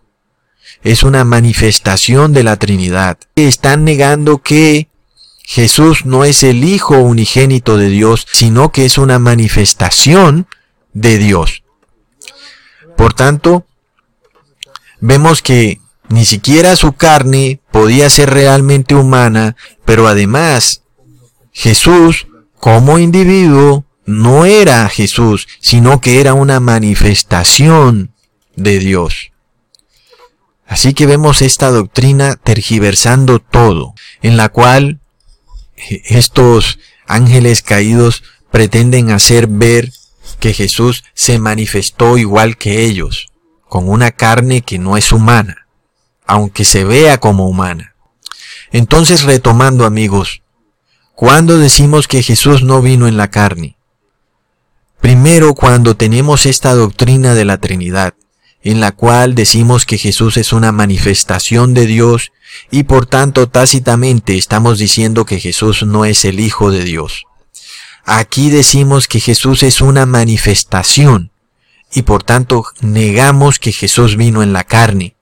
es 0.83 1.03
una 1.03 1.25
manifestación 1.25 2.33
de 2.33 2.43
la 2.43 2.57
Trinidad. 2.57 3.19
Están 3.37 3.85
negando 3.85 4.39
que 4.39 4.89
Jesús 5.45 6.07
no 6.07 6.25
es 6.25 6.43
el 6.43 6.65
Hijo 6.65 6.99
unigénito 6.99 7.77
de 7.77 7.89
Dios, 7.89 8.27
sino 8.33 8.73
que 8.73 8.85
es 8.85 8.99
una 8.99 9.19
manifestación 9.19 10.47
de 10.93 11.19
Dios. 11.19 11.63
Por 12.97 13.15
tanto, 13.15 13.67
vemos 15.01 15.43
que 15.43 15.81
ni 16.09 16.25
siquiera 16.25 16.77
su 16.77 16.93
carne 16.93 17.61
podía 17.71 18.09
ser 18.11 18.31
realmente 18.31 18.95
humana, 18.95 19.57
pero 19.85 20.07
además 20.07 20.83
Jesús 21.53 22.27
como 22.59 22.99
individuo 22.99 23.85
no 24.05 24.45
era 24.45 24.89
Jesús, 24.89 25.49
sino 25.61 26.01
que 26.01 26.21
era 26.21 26.35
una 26.35 26.61
manifestación 26.61 28.13
de 28.57 28.79
Dios. 28.79 29.33
Así 30.67 30.95
que 30.95 31.07
vemos 31.07 31.43
esta 31.43 31.71
doctrina 31.71 32.37
tergiversando 32.37 33.39
todo, 33.41 33.95
en 34.23 34.37
la 34.37 34.49
cual 34.49 35.01
estos 35.89 36.79
ángeles 37.07 37.63
caídos 37.63 38.23
pretenden 38.51 39.11
hacer 39.11 39.47
ver 39.47 39.93
que 40.39 40.53
Jesús 40.53 41.05
se 41.15 41.39
manifestó 41.39 42.19
igual 42.19 42.57
que 42.57 42.85
ellos, 42.85 43.29
con 43.69 43.89
una 43.89 44.11
carne 44.11 44.63
que 44.63 44.79
no 44.79 44.97
es 44.97 45.13
humana, 45.13 45.67
aunque 46.27 46.65
se 46.65 46.85
vea 46.85 47.19
como 47.19 47.49
humana. 47.49 47.95
Entonces, 48.71 49.23
retomando 49.23 49.85
amigos, 49.85 50.43
¿cuándo 51.15 51.59
decimos 51.59 52.09
que 52.09 52.23
Jesús 52.23 52.63
no 52.63 52.83
vino 52.83 53.07
en 53.07 53.17
la 53.17 53.31
carne? 53.31 53.77
Primero, 55.01 55.55
cuando 55.55 55.97
tenemos 55.97 56.47
esta 56.47 56.75
doctrina 56.75 57.35
de 57.35 57.45
la 57.45 57.59
Trinidad, 57.59 58.15
en 58.65 58.81
la 58.81 58.93
cual 58.93 59.35
decimos 59.35 59.87
que 59.87 59.99
Jesús 59.99 60.37
es 60.37 60.53
una 60.53 60.73
manifestación 60.73 61.75
de 61.75 61.87
Dios 61.87 62.33
y 62.71 62.85
por 62.85 63.07
tanto 63.07 63.49
tácitamente 63.49 64.37
estamos 64.37 64.79
diciendo 64.79 65.27
que 65.27 65.41
Jesús 65.41 65.85
no 65.85 66.05
es 66.05 66.25
el 66.25 66.41
Hijo 66.41 66.71
de 66.71 66.85
Dios. 66.85 67.25
Aquí 68.05 68.51
decimos 68.51 69.09
que 69.09 69.21
Jesús 69.21 69.63
es 69.63 69.81
una 69.81 70.07
manifestación 70.07 71.33
y 71.93 72.03
por 72.03 72.23
tanto 72.23 72.65
negamos 72.81 73.59
que 73.59 73.73
Jesús 73.73 74.17
vino 74.17 74.43
en 74.43 74.53
la 74.53 74.65
carne. 74.65 75.17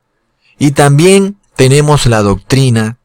Y 0.59 0.73
también 0.73 1.39
tenemos 1.57 2.07
la 2.07 2.23
doctrina 2.23 2.99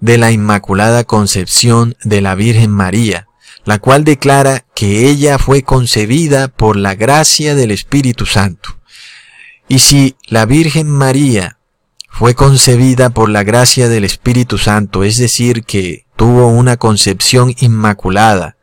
de 0.00 0.18
la 0.18 0.32
Inmaculada 0.32 1.04
Concepción 1.04 1.96
de 2.02 2.20
la 2.20 2.34
Virgen 2.34 2.70
María, 2.70 3.26
la 3.64 3.78
cual 3.78 4.04
declara 4.04 4.64
que 4.74 5.08
ella 5.08 5.38
fue 5.38 5.62
concebida 5.62 6.48
por 6.48 6.76
la 6.76 6.94
gracia 6.94 7.54
del 7.54 7.70
Espíritu 7.70 8.26
Santo. 8.26 8.75
Y 9.68 9.80
si 9.80 10.16
la 10.28 10.46
Virgen 10.46 10.88
María 10.88 11.58
fue 12.08 12.34
concebida 12.34 13.10
por 13.10 13.28
la 13.28 13.42
gracia 13.42 13.88
del 13.88 14.04
Espíritu 14.04 14.58
Santo, 14.58 15.04
es 15.04 15.18
decir, 15.18 15.64
que 15.64 16.06
tuvo 16.16 16.48
una 16.48 16.76
concepción 16.76 17.54
inmaculada, 17.58 18.56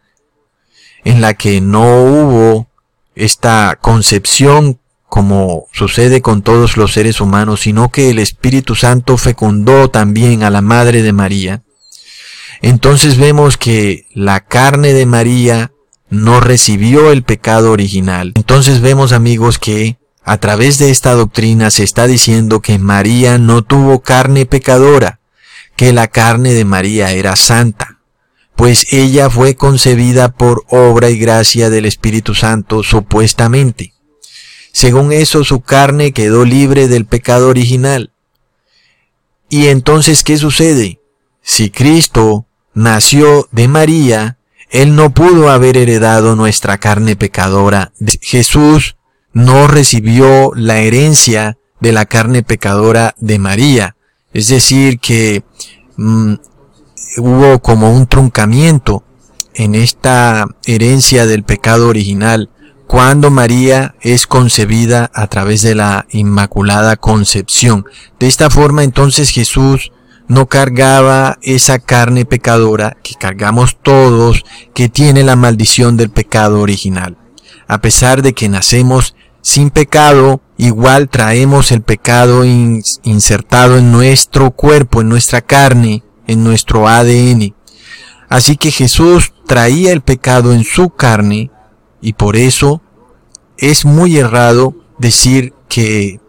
en 1.03 1.21
la 1.21 1.33
que 1.33 1.61
no 1.61 2.03
hubo 2.03 2.67
esta 3.15 3.77
concepción 3.81 4.79
como 5.07 5.67
sucede 5.71 6.23
con 6.23 6.41
todos 6.41 6.77
los 6.77 6.93
seres 6.93 7.21
humanos, 7.21 7.61
sino 7.61 7.91
que 7.91 8.09
el 8.09 8.17
Espíritu 8.17 8.73
Santo 8.73 9.17
fecundó 9.17 9.91
también 9.91 10.41
a 10.41 10.49
la 10.49 10.61
Madre 10.61 11.03
de 11.03 11.13
María, 11.13 11.61
entonces 12.63 13.17
vemos 13.17 13.57
que 13.57 14.07
la 14.15 14.39
carne 14.39 14.93
de 14.93 15.05
María 15.05 15.73
no 16.09 16.39
recibió 16.39 17.11
el 17.11 17.23
pecado 17.23 17.71
original. 17.71 18.31
Entonces 18.35 18.79
vemos 18.79 19.11
amigos 19.11 19.59
que 19.59 19.97
a 20.25 20.37
través 20.37 20.77
de 20.77 20.89
esta 20.89 21.13
doctrina 21.13 21.69
se 21.69 21.83
está 21.83 22.07
diciendo 22.07 22.61
que 22.61 22.79
María 22.79 23.37
no 23.37 23.61
tuvo 23.61 24.01
carne 24.01 24.45
pecadora, 24.45 25.19
que 25.75 25.91
la 25.91 26.07
carne 26.07 26.53
de 26.53 26.65
María 26.65 27.11
era 27.11 27.35
santa, 27.35 27.99
pues 28.55 28.93
ella 28.93 29.29
fue 29.29 29.55
concebida 29.55 30.31
por 30.31 30.63
obra 30.69 31.09
y 31.09 31.17
gracia 31.17 31.69
del 31.69 31.85
Espíritu 31.85 32.35
Santo 32.35 32.83
supuestamente. 32.83 33.93
Según 34.71 35.11
eso, 35.11 35.43
su 35.43 35.61
carne 35.61 36.13
quedó 36.13 36.45
libre 36.45 36.87
del 36.87 37.05
pecado 37.05 37.49
original. 37.49 38.11
Y 39.49 39.67
entonces, 39.67 40.23
¿qué 40.23 40.37
sucede? 40.37 40.99
Si 41.41 41.69
Cristo 41.69 42.47
nació 42.73 43.47
de 43.51 43.67
María, 43.67 44.37
Él 44.71 44.95
no 44.95 45.13
pudo 45.13 45.51
haber 45.51 45.77
heredado 45.77 46.35
nuestra 46.35 46.79
carne 46.79 47.15
pecadora. 47.15 47.91
Jesús 48.21 48.95
no 49.33 49.67
recibió 49.67 50.51
la 50.55 50.79
herencia 50.79 51.57
de 51.79 51.91
la 51.91 52.05
carne 52.05 52.43
pecadora 52.43 53.15
de 53.19 53.39
María. 53.39 53.95
Es 54.31 54.47
decir, 54.47 54.99
que 54.99 55.43
mm, 55.97 56.33
hubo 57.17 57.59
como 57.59 57.93
un 57.93 58.07
truncamiento 58.07 59.03
en 59.53 59.75
esta 59.75 60.47
herencia 60.65 61.25
del 61.25 61.43
pecado 61.43 61.87
original 61.87 62.49
cuando 62.87 63.31
María 63.31 63.95
es 64.01 64.27
concebida 64.27 65.09
a 65.13 65.27
través 65.27 65.61
de 65.61 65.75
la 65.75 66.05
Inmaculada 66.11 66.95
Concepción. 66.95 67.85
De 68.19 68.27
esta 68.27 68.49
forma 68.49 68.83
entonces 68.83 69.29
Jesús 69.29 69.91
no 70.27 70.47
cargaba 70.47 71.37
esa 71.41 71.79
carne 71.79 72.25
pecadora 72.25 72.97
que 73.03 73.15
cargamos 73.15 73.77
todos, 73.81 74.45
que 74.73 74.89
tiene 74.89 75.23
la 75.23 75.35
maldición 75.35 75.97
del 75.97 76.09
pecado 76.09 76.61
original. 76.61 77.17
A 77.67 77.81
pesar 77.81 78.21
de 78.21 78.33
que 78.33 78.49
nacemos 78.49 79.15
sin 79.43 79.71
pecado, 79.71 80.41
igual 80.57 81.09
traemos 81.09 81.73
el 81.73 81.81
pecado 81.81 82.45
insertado 82.45 83.77
en 83.77 83.91
nuestro 83.91 84.51
cuerpo, 84.51 85.01
en 85.01 85.09
nuestra 85.09 85.41
carne, 85.41 86.01
en 86.27 86.45
nuestro 86.45 86.87
ADN. 86.87 87.53
Así 88.29 88.55
que 88.55 88.71
Jesús 88.71 89.33
traía 89.45 89.91
el 89.91 90.01
pecado 90.01 90.53
en 90.53 90.63
su 90.63 90.91
carne 90.91 91.51
y 92.01 92.13
por 92.13 92.37
eso 92.37 92.81
es 93.57 93.83
muy 93.83 94.17
errado 94.17 94.75
decir 94.97 95.53
que 95.67 96.21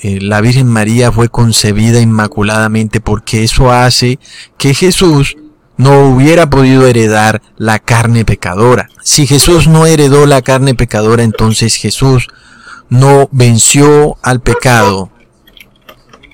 eh, 0.00 0.20
la 0.20 0.40
Virgen 0.40 0.66
María 0.66 1.12
fue 1.12 1.28
concebida 1.28 2.00
inmaculadamente 2.00 3.00
porque 3.00 3.44
eso 3.44 3.70
hace 3.70 4.18
que 4.58 4.74
Jesús 4.74 5.36
no 5.76 6.08
hubiera 6.08 6.50
podido 6.50 6.84
heredar 6.84 7.42
la 7.56 7.78
carne 7.78 8.24
pecadora. 8.24 8.88
Si 9.04 9.26
Jesús 9.26 9.68
no 9.68 9.86
heredó 9.86 10.26
la 10.26 10.42
carne 10.42 10.74
pecadora, 10.74 11.22
entonces 11.22 11.76
Jesús 11.76 12.26
no 12.88 13.28
venció 13.32 14.16
al 14.22 14.40
pecado, 14.40 15.10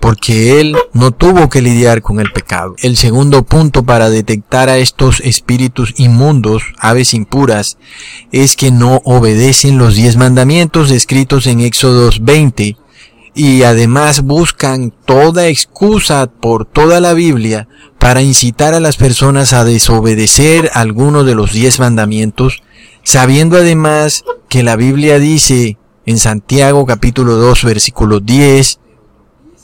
porque 0.01 0.61
él 0.61 0.77
no 0.93 1.12
tuvo 1.12 1.49
que 1.49 1.62
lidiar 1.62 2.03
con 2.03 2.19
el 2.19 2.33
pecado. 2.33 2.75
El 2.83 2.97
segundo 2.97 3.45
punto 3.45 3.85
para 3.85 4.11
detectar 4.11 4.69
a 4.69 4.79
estos 4.79 5.21
espíritus 5.21 5.95
inmundos, 5.97 6.62
aves 6.79 7.15
impuras, 7.15 7.79
es 8.33 8.57
que 8.57 8.71
no 8.73 9.01
obedecen 9.05 9.79
los 9.79 9.95
diez 9.95 10.17
mandamientos 10.17 10.91
escritos 10.91 11.47
en 11.47 11.61
Éxodos 11.61 12.25
20 12.25 12.77
y 13.35 13.62
además 13.62 14.23
buscan 14.23 14.93
toda 15.07 15.49
excusa 15.49 16.27
por 16.27 16.67
toda 16.67 17.01
la 17.01 17.15
Biblia 17.15 17.69
para 17.99 18.23
incitar 18.23 18.75
a 18.75 18.81
las 18.81 18.97
personas 18.97 19.53
a 19.53 19.65
desobedecer 19.65 20.71
alguno 20.75 21.25
de 21.25 21.35
los 21.35 21.53
diez 21.53 21.79
mandamientos, 21.79 22.62
sabiendo 23.05 23.57
además 23.57 24.25
que 24.49 24.62
la 24.62 24.77
Biblia 24.77 25.19
dice 25.19 25.79
en 26.07 26.19
Santiago 26.19 26.85
capítulo 26.87 27.37
2 27.37 27.65
versículo 27.65 28.21
10, 28.21 28.81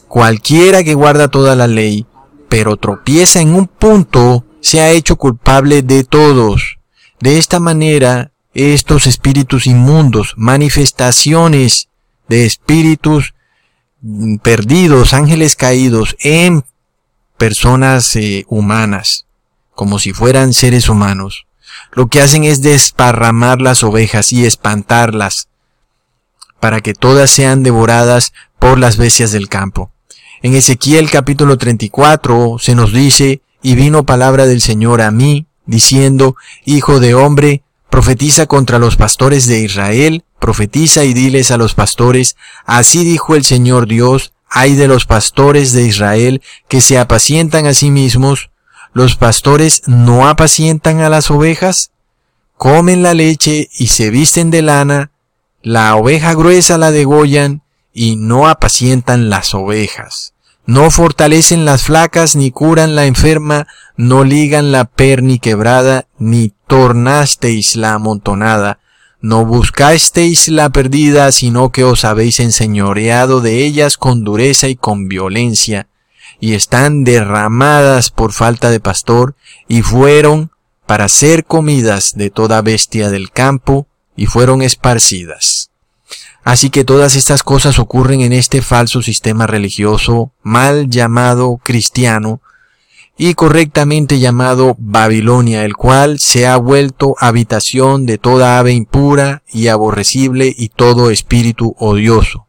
cualquiera 0.07 0.85
que 0.85 0.95
guarda 0.95 1.29
toda 1.29 1.57
la 1.57 1.67
ley, 1.67 2.07
pero 2.49 2.77
tropieza 2.77 3.41
en 3.41 3.55
un 3.55 3.67
punto, 3.67 4.45
se 4.61 4.81
ha 4.81 4.91
hecho 4.91 5.17
culpable 5.17 5.83
de 5.83 6.05
todos. 6.05 6.79
De 7.21 7.39
esta 7.39 7.61
manera, 7.61 8.33
estos 8.55 9.07
espíritus 9.07 9.67
inmundos, 9.67 10.35
manifestaciones 10.37 11.89
de 12.29 12.47
espíritus 12.47 13.35
perdidos, 14.43 15.13
ángeles 15.13 15.57
caídos 15.57 16.17
en 16.21 16.65
personas 17.37 18.15
eh, 18.17 18.45
humanas, 18.49 19.27
como 19.75 19.99
si 19.99 20.13
fueran 20.13 20.53
seres 20.53 20.89
humanos, 20.89 21.47
lo 21.93 22.09
que 22.09 22.21
hacen 22.21 22.45
es 22.45 22.63
desparramar 22.63 23.61
las 23.61 23.83
ovejas 23.83 24.33
y 24.33 24.45
espantarlas, 24.45 25.48
para 26.61 26.81
que 26.81 26.95
todas 26.95 27.31
sean 27.31 27.63
devoradas 27.63 28.33
por 28.59 28.79
las 28.79 28.97
bestias 28.97 29.33
del 29.33 29.49
campo. 29.49 29.91
En 30.43 30.55
Ezequiel 30.55 31.11
capítulo 31.11 31.59
34 31.59 32.59
se 32.61 32.75
nos 32.75 32.93
dice, 32.93 33.43
y 33.63 33.75
vino 33.75 34.07
palabra 34.07 34.47
del 34.47 34.61
Señor 34.61 35.03
a 35.03 35.11
mí, 35.11 35.47
diciendo, 35.67 36.37
Hijo 36.65 37.01
de 37.01 37.15
hombre, 37.15 37.63
profetiza 37.91 38.47
contra 38.47 38.79
los 38.79 38.97
pastores 38.97 39.47
de 39.47 39.61
Israel, 39.61 40.25
profetiza 40.39 41.05
y 41.05 41.15
diles 41.15 41.51
a 41.51 41.57
los 41.57 41.75
pastores, 41.75 42.37
así 42.65 43.05
dijo 43.05 43.35
el 43.35 43.45
Señor 43.45 43.87
Dios, 43.87 44.33
hay 44.49 44.75
de 44.75 44.89
los 44.89 45.05
pastores 45.05 45.73
de 45.73 45.83
Israel 45.83 46.43
que 46.69 46.81
se 46.81 46.99
apacientan 46.99 47.67
a 47.67 47.75
sí 47.75 47.91
mismos, 47.91 48.51
los 48.93 49.17
pastores 49.17 49.83
no 49.87 50.29
apacientan 50.29 51.01
a 51.01 51.09
las 51.09 51.31
ovejas, 51.31 51.91
comen 52.57 53.03
la 53.03 53.15
leche 53.15 53.69
y 53.79 53.89
se 53.89 54.11
visten 54.11 54.51
de 54.51 54.63
lana, 54.63 55.11
la 55.63 55.95
oveja 55.97 56.35
gruesa 56.35 56.79
la 56.79 56.91
degollan 56.91 57.63
y 57.93 58.17
no 58.17 58.49
apacientan 58.49 59.29
las 59.29 59.55
ovejas. 59.55 60.35
no 60.69 60.91
fortalecen 60.91 61.65
las 61.65 61.85
flacas, 61.85 62.37
ni 62.37 62.51
curan 62.51 62.95
la 62.95 63.07
enferma, 63.07 63.67
no 63.97 64.23
ligan 64.23 64.71
la 64.71 64.85
perni 64.85 65.39
quebrada, 65.39 66.09
ni 66.19 66.53
tornasteis 66.67 67.75
la 67.75 67.95
amontonada, 67.95 68.79
no 69.23 69.47
buscasteis 69.47 70.49
la 70.49 70.69
perdida, 70.69 71.33
sino 71.33 71.73
que 71.73 71.85
os 71.85 72.05
habéis 72.05 72.39
enseñoreado 72.39 73.41
de 73.41 73.65
ellas 73.65 73.97
con 73.97 74.25
dureza 74.25 74.69
y 74.69 74.77
con 74.77 75.09
violencia, 75.09 75.89
y 76.39 76.53
están 76.53 77.03
derramadas 77.03 78.11
por 78.11 78.35
falta 78.35 78.69
de 78.69 78.79
pastor, 78.79 79.37
y 79.69 79.81
fueron 79.81 80.51
para 80.85 81.09
ser 81.09 81.47
comidas 81.47 82.15
de 82.15 82.29
toda 82.29 82.61
bestia 82.61 83.09
del 83.09 83.31
campo, 83.31 83.87
y 84.19 84.27
fueron 84.27 84.63
esparcidas. 84.63 85.71
Así 86.43 86.71
que 86.71 86.85
todas 86.85 87.15
estas 87.15 87.45
cosas 87.45 87.79
ocurren 87.79 88.21
en 88.21 88.33
este 88.33 88.63
falso 88.63 89.01
sistema 89.01 89.47
religioso 89.47 90.33
mal 90.43 90.91
llamado 90.91 91.61
cristiano 91.63 92.41
y 93.17 93.35
correctamente 93.35 94.19
llamado 94.19 94.75
Babilonia, 94.79 95.65
el 95.65 95.77
cual 95.77 96.19
se 96.19 96.49
ha 96.49 96.57
vuelto 96.57 97.15
habitación 97.21 98.07
de 98.07 98.19
toda 98.19 98.59
ave 98.59 98.73
impura 98.73 99.45
y 99.53 99.69
aborrecible 99.69 100.53
y 100.57 100.71
todo 100.71 101.11
espíritu 101.11 101.77
odioso. 101.79 102.49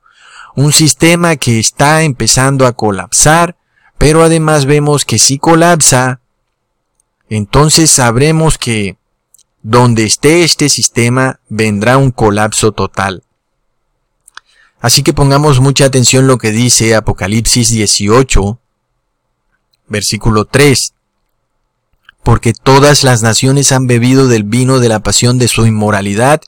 Un 0.55 0.73
sistema 0.73 1.36
que 1.36 1.60
está 1.60 2.01
empezando 2.01 2.65
a 2.65 2.73
colapsar, 2.73 3.58
pero 3.99 4.23
además 4.23 4.65
vemos 4.65 5.05
que 5.05 5.19
si 5.19 5.38
colapsa, 5.38 6.19
entonces 7.29 7.91
sabremos 7.91 8.58
que 8.58 8.98
donde 9.61 10.05
esté 10.05 10.43
este 10.43 10.69
sistema 10.69 11.39
vendrá 11.49 11.97
un 11.97 12.11
colapso 12.11 12.71
total. 12.71 13.23
Así 14.79 15.03
que 15.03 15.13
pongamos 15.13 15.59
mucha 15.59 15.85
atención 15.85 16.27
lo 16.27 16.37
que 16.37 16.51
dice 16.51 16.95
Apocalipsis 16.95 17.69
18, 17.69 18.59
versículo 19.87 20.45
3. 20.45 20.93
Porque 22.23 22.53
todas 22.53 23.03
las 23.03 23.21
naciones 23.21 23.71
han 23.71 23.87
bebido 23.87 24.27
del 24.27 24.43
vino 24.43 24.79
de 24.79 24.87
la 24.87 25.01
pasión 25.01 25.37
de 25.37 25.49
su 25.49 25.65
inmoralidad, 25.65 26.41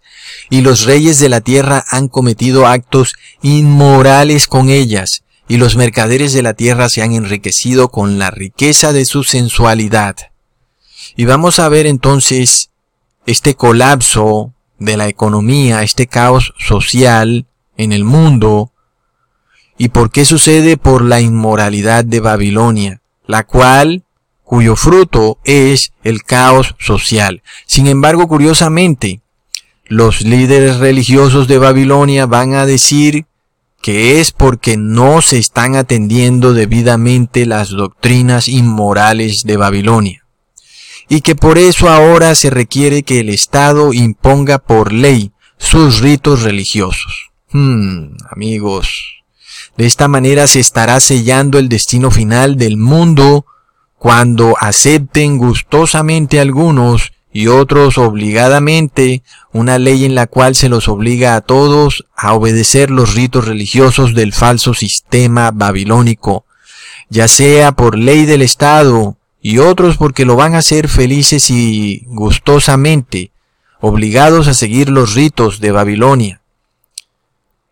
y 0.49 0.61
los 0.61 0.85
reyes 0.85 1.19
de 1.19 1.27
la 1.27 1.41
tierra 1.41 1.83
han 1.89 2.07
cometido 2.07 2.67
actos 2.67 3.13
inmorales 3.41 4.47
con 4.47 4.69
ellas, 4.69 5.23
y 5.49 5.57
los 5.57 5.75
mercaderes 5.75 6.31
de 6.31 6.43
la 6.43 6.53
tierra 6.53 6.87
se 6.87 7.01
han 7.01 7.11
enriquecido 7.11 7.89
con 7.89 8.17
la 8.17 8.31
riqueza 8.31 8.93
de 8.93 9.03
su 9.03 9.23
sensualidad. 9.23 10.15
Y 11.17 11.25
vamos 11.25 11.59
a 11.59 11.67
ver 11.67 11.87
entonces 11.87 12.70
este 13.25 13.55
colapso 13.55 14.53
de 14.79 14.97
la 14.97 15.07
economía, 15.07 15.83
este 15.83 16.07
caos 16.07 16.53
social, 16.57 17.45
en 17.77 17.91
el 17.91 18.03
mundo. 18.03 18.71
¿Y 19.77 19.89
por 19.89 20.11
qué 20.11 20.25
sucede? 20.25 20.77
Por 20.77 21.03
la 21.03 21.21
inmoralidad 21.21 22.05
de 22.05 22.19
Babilonia, 22.19 23.01
la 23.25 23.45
cual, 23.45 24.03
cuyo 24.43 24.75
fruto 24.75 25.39
es 25.43 25.93
el 26.03 26.23
caos 26.23 26.75
social. 26.79 27.41
Sin 27.65 27.87
embargo, 27.87 28.27
curiosamente, 28.27 29.21
los 29.85 30.21
líderes 30.21 30.77
religiosos 30.77 31.47
de 31.47 31.57
Babilonia 31.57 32.25
van 32.25 32.53
a 32.53 32.65
decir 32.65 33.25
que 33.81 34.21
es 34.21 34.31
porque 34.31 34.77
no 34.77 35.21
se 35.21 35.37
están 35.37 35.75
atendiendo 35.75 36.53
debidamente 36.53 37.45
las 37.45 37.69
doctrinas 37.69 38.47
inmorales 38.47 39.43
de 39.43 39.57
Babilonia, 39.57 40.20
y 41.13 41.19
que 41.19 41.35
por 41.35 41.57
eso 41.57 41.89
ahora 41.89 42.35
se 42.35 42.49
requiere 42.49 43.03
que 43.03 43.19
el 43.19 43.27
Estado 43.27 43.91
imponga 43.91 44.59
por 44.59 44.93
ley 44.93 45.33
sus 45.57 45.99
ritos 45.99 46.43
religiosos. 46.43 47.31
Hmm, 47.51 48.13
amigos, 48.31 49.21
de 49.75 49.87
esta 49.87 50.07
manera 50.07 50.47
se 50.47 50.61
estará 50.61 51.01
sellando 51.01 51.59
el 51.59 51.67
destino 51.67 52.11
final 52.11 52.55
del 52.55 52.77
mundo 52.77 53.45
cuando 53.97 54.55
acepten 54.57 55.37
gustosamente 55.37 56.39
algunos 56.39 57.11
y 57.33 57.47
otros 57.47 57.97
obligadamente 57.97 59.21
una 59.51 59.79
ley 59.79 60.05
en 60.05 60.15
la 60.15 60.27
cual 60.27 60.55
se 60.55 60.69
los 60.69 60.87
obliga 60.87 61.35
a 61.35 61.41
todos 61.41 62.05
a 62.15 62.33
obedecer 62.35 62.89
los 62.89 63.15
ritos 63.15 63.47
religiosos 63.47 64.15
del 64.15 64.31
falso 64.31 64.73
sistema 64.73 65.51
babilónico, 65.51 66.45
ya 67.09 67.27
sea 67.27 67.73
por 67.73 67.97
ley 67.97 68.25
del 68.25 68.43
Estado 68.43 69.17
y 69.41 69.57
otros 69.57 69.97
porque 69.97 70.25
lo 70.25 70.35
van 70.35 70.55
a 70.55 70.59
hacer 70.59 70.87
felices 70.87 71.49
y 71.49 72.03
gustosamente, 72.07 73.31
obligados 73.79 74.47
a 74.47 74.53
seguir 74.53 74.89
los 74.89 75.15
ritos 75.15 75.59
de 75.59 75.71
Babilonia 75.71 76.41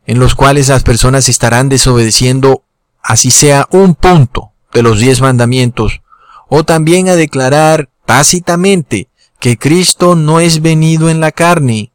en 0.10 0.18
los 0.18 0.34
cuales 0.34 0.70
las 0.70 0.82
personas 0.82 1.30
estarán 1.30 1.70
desobedeciendo 1.70 2.64
así 3.04 3.30
sea 3.30 3.68
un 3.70 3.94
punto 3.94 4.54
de 4.74 4.82
los 4.82 4.98
diez 4.98 5.22
mandamientos, 5.22 6.02
o 6.48 6.64
también 6.64 7.10
a 7.10 7.16
declarar 7.16 7.90
tácitamente 8.08 9.08
que 9.40 9.60
Cristo 9.60 10.16
no 10.16 10.40
es 10.40 10.64
venido 10.64 11.12
en 11.12 11.20
la 11.20 11.32
carne, 11.32 11.92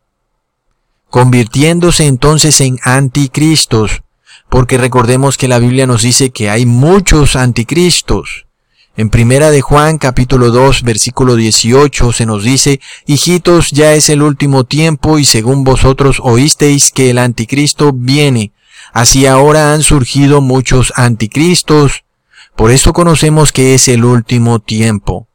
convirtiéndose 1.10 2.06
entonces 2.06 2.60
en 2.60 2.78
anticristos, 2.84 4.04
porque 4.48 4.78
recordemos 4.78 5.36
que 5.36 5.48
la 5.48 5.58
Biblia 5.58 5.88
nos 5.88 6.02
dice 6.02 6.30
que 6.30 6.50
hay 6.50 6.66
muchos 6.66 7.34
anticristos, 7.34 8.46
en 8.96 9.10
primera 9.10 9.50
de 9.50 9.60
Juan 9.60 9.98
capítulo 9.98 10.52
2 10.52 10.84
versículo 10.84 11.34
18 11.34 12.12
se 12.12 12.26
nos 12.26 12.44
dice, 12.44 12.80
Hijitos, 13.06 13.72
ya 13.72 13.94
es 13.94 14.08
el 14.08 14.22
último 14.22 14.64
tiempo 14.64 15.18
y 15.18 15.24
según 15.24 15.64
vosotros 15.64 16.18
oísteis 16.22 16.92
que 16.92 17.10
el 17.10 17.18
anticristo 17.18 17.92
viene. 17.92 18.52
Así 18.92 19.26
ahora 19.26 19.72
han 19.72 19.82
surgido 19.82 20.40
muchos 20.40 20.92
anticristos. 20.94 22.04
Por 22.54 22.70
esto 22.70 22.92
conocemos 22.92 23.50
que 23.50 23.74
es 23.74 23.88
el 23.88 24.04
último 24.04 24.60
tiempo. 24.60 25.26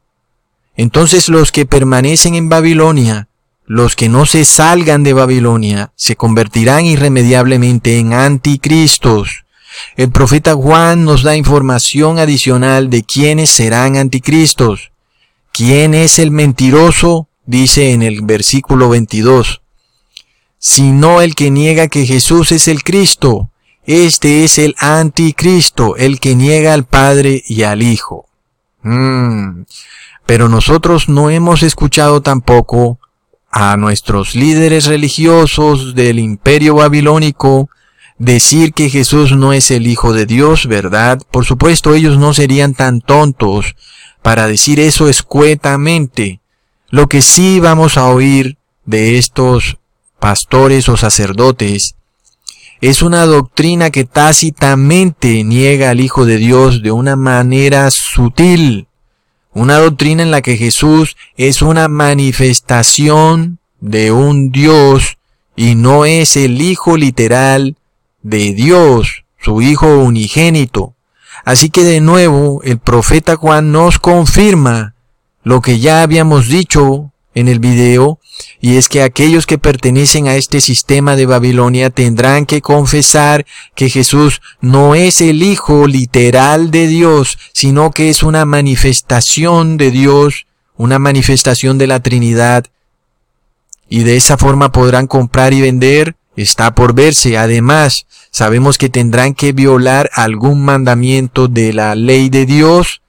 Entonces 0.77 1.27
los 1.27 1.51
que 1.51 1.65
permanecen 1.65 2.35
en 2.35 2.47
Babilonia, 2.47 3.27
los 3.65 3.97
que 3.97 4.07
no 4.07 4.25
se 4.25 4.45
salgan 4.45 5.03
de 5.03 5.11
Babilonia, 5.11 5.91
se 5.97 6.15
convertirán 6.15 6.85
irremediablemente 6.85 7.99
en 7.99 8.13
anticristos 8.13 9.43
el 9.95 10.11
profeta 10.11 10.53
Juan 10.53 11.03
nos 11.03 11.23
da 11.23 11.35
información 11.35 12.19
adicional 12.19 12.89
de 12.89 13.03
quiénes 13.03 13.49
serán 13.49 13.97
anticristos. 13.97 14.91
¿Quién 15.51 15.93
es 15.93 16.19
el 16.19 16.31
mentiroso? 16.31 17.27
Dice 17.45 17.91
en 17.91 18.01
el 18.01 18.21
versículo 18.21 18.89
22. 18.89 19.61
Sino 20.57 21.21
el 21.21 21.35
que 21.35 21.51
niega 21.51 21.87
que 21.87 22.05
Jesús 22.05 22.51
es 22.51 22.67
el 22.67 22.83
Cristo. 22.83 23.49
Este 23.85 24.43
es 24.43 24.57
el 24.59 24.75
anticristo, 24.77 25.95
el 25.95 26.19
que 26.19 26.35
niega 26.35 26.73
al 26.73 26.85
Padre 26.85 27.43
y 27.47 27.63
al 27.63 27.81
Hijo. 27.81 28.27
Mm. 28.83 29.63
Pero 30.25 30.47
nosotros 30.47 31.09
no 31.09 31.29
hemos 31.29 31.63
escuchado 31.63 32.21
tampoco 32.21 32.99
a 33.51 33.77
nuestros 33.77 34.35
líderes 34.35 34.85
religiosos 34.85 35.95
del 35.95 36.19
imperio 36.19 36.75
babilónico 36.75 37.69
decir 38.19 38.73
que 38.73 38.89
Jesús 38.89 39.35
no 39.35 39.53
es 39.53 39.71
el 39.71 39.87
Hijo 39.87 40.13
de 40.13 40.25
Dios, 40.25 40.67
¿verdad? 40.67 41.19
Por 41.31 41.45
supuesto, 41.45 41.95
ellos 41.95 42.19
no 42.19 42.33
serían 42.33 42.75
tan 42.75 43.01
tontos 43.01 43.75
para 44.21 44.45
decir 44.45 44.79
eso 44.79 45.09
escuetamente. 45.09 46.41
Lo 46.89 47.07
que 47.07 47.21
sí 47.21 47.59
vamos 47.59 47.97
a 47.97 48.07
oír 48.07 48.57
de 48.85 49.17
estos 49.17 49.77
pastores 50.19 50.89
o 50.89 50.97
sacerdotes 50.97 51.95
es 52.81 53.01
una 53.01 53.25
doctrina 53.25 53.89
que 53.89 54.05
tácitamente 54.05 55.43
niega 55.43 55.89
al 55.89 56.01
Hijo 56.01 56.25
de 56.25 56.37
Dios 56.37 56.81
de 56.83 56.91
una 56.91 57.15
manera 57.15 57.89
sutil. 57.91 58.87
Una 59.53 59.77
doctrina 59.77 60.23
en 60.23 60.31
la 60.31 60.41
que 60.41 60.57
Jesús 60.57 61.15
es 61.35 61.61
una 61.61 61.87
manifestación 61.87 63.59
de 63.79 64.11
un 64.11 64.51
Dios 64.51 65.17
y 65.55 65.75
no 65.75 66.05
es 66.05 66.37
el 66.37 66.61
Hijo 66.61 66.95
literal 66.95 67.75
de 68.21 68.53
Dios, 68.53 69.23
su 69.39 69.61
Hijo 69.61 69.99
unigénito. 69.99 70.95
Así 71.45 71.69
que 71.69 71.83
de 71.83 72.01
nuevo 72.01 72.61
el 72.63 72.79
profeta 72.79 73.35
Juan 73.35 73.71
nos 73.71 73.99
confirma 73.99 74.95
lo 75.43 75.61
que 75.61 75.79
ya 75.79 76.03
habíamos 76.03 76.47
dicho 76.47 77.11
en 77.33 77.47
el 77.47 77.59
video, 77.59 78.19
y 78.59 78.75
es 78.75 78.89
que 78.89 79.01
aquellos 79.01 79.45
que 79.45 79.57
pertenecen 79.57 80.27
a 80.27 80.35
este 80.35 80.61
sistema 80.61 81.15
de 81.15 81.25
Babilonia 81.25 81.89
tendrán 81.89 82.45
que 82.45 82.61
confesar 82.61 83.45
que 83.75 83.89
Jesús 83.89 84.41
no 84.59 84.95
es 84.95 85.21
el 85.21 85.43
Hijo 85.43 85.87
literal 85.87 86.71
de 86.71 86.87
Dios, 86.87 87.37
sino 87.53 87.91
que 87.91 88.09
es 88.09 88.23
una 88.23 88.45
manifestación 88.45 89.77
de 89.77 89.91
Dios, 89.91 90.47
una 90.75 90.99
manifestación 90.99 91.77
de 91.77 91.87
la 91.87 92.01
Trinidad, 92.01 92.65
y 93.87 94.03
de 94.03 94.17
esa 94.17 94.37
forma 94.37 94.71
podrán 94.71 95.07
comprar 95.07 95.53
y 95.53 95.61
vender 95.61 96.15
está 96.41 96.73
por 96.75 96.93
verse. 96.93 97.37
Además, 97.37 98.05
sabemos 98.31 98.77
que 98.77 98.89
tendrán 98.89 99.33
que 99.33 99.51
violar 99.51 100.09
algún 100.13 100.63
mandamiento 100.63 101.47
de 101.47 101.73
la 101.73 101.95
ley 101.95 102.29
de 102.29 102.45
Dios 102.45 103.01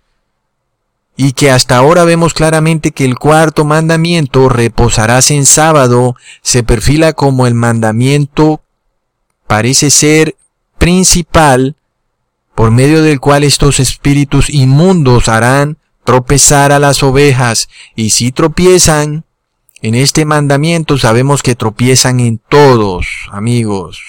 y 1.16 1.32
que 1.32 1.50
hasta 1.50 1.76
ahora 1.76 2.04
vemos 2.04 2.32
claramente 2.32 2.92
que 2.92 3.04
el 3.04 3.18
cuarto 3.18 3.66
mandamiento, 3.66 4.48
reposarás 4.48 5.30
en 5.30 5.44
sábado, 5.44 6.16
se 6.40 6.62
perfila 6.62 7.12
como 7.12 7.46
el 7.46 7.54
mandamiento, 7.54 8.62
parece 9.46 9.90
ser 9.90 10.36
principal, 10.78 11.76
por 12.54 12.70
medio 12.70 13.02
del 13.02 13.20
cual 13.20 13.44
estos 13.44 13.80
espíritus 13.80 14.48
inmundos 14.48 15.28
harán 15.28 15.76
tropezar 16.04 16.72
a 16.72 16.78
las 16.78 17.02
ovejas, 17.02 17.68
y 17.94 18.10
si 18.10 18.32
tropiezan, 18.32 19.24
en 19.82 19.94
este 19.94 20.24
mandamiento 20.24 20.98
sabemos 20.98 21.42
que 21.42 21.54
tropiezan 21.54 22.20
en 22.20 22.38
todos, 22.38 23.06
amigos. 23.30 24.00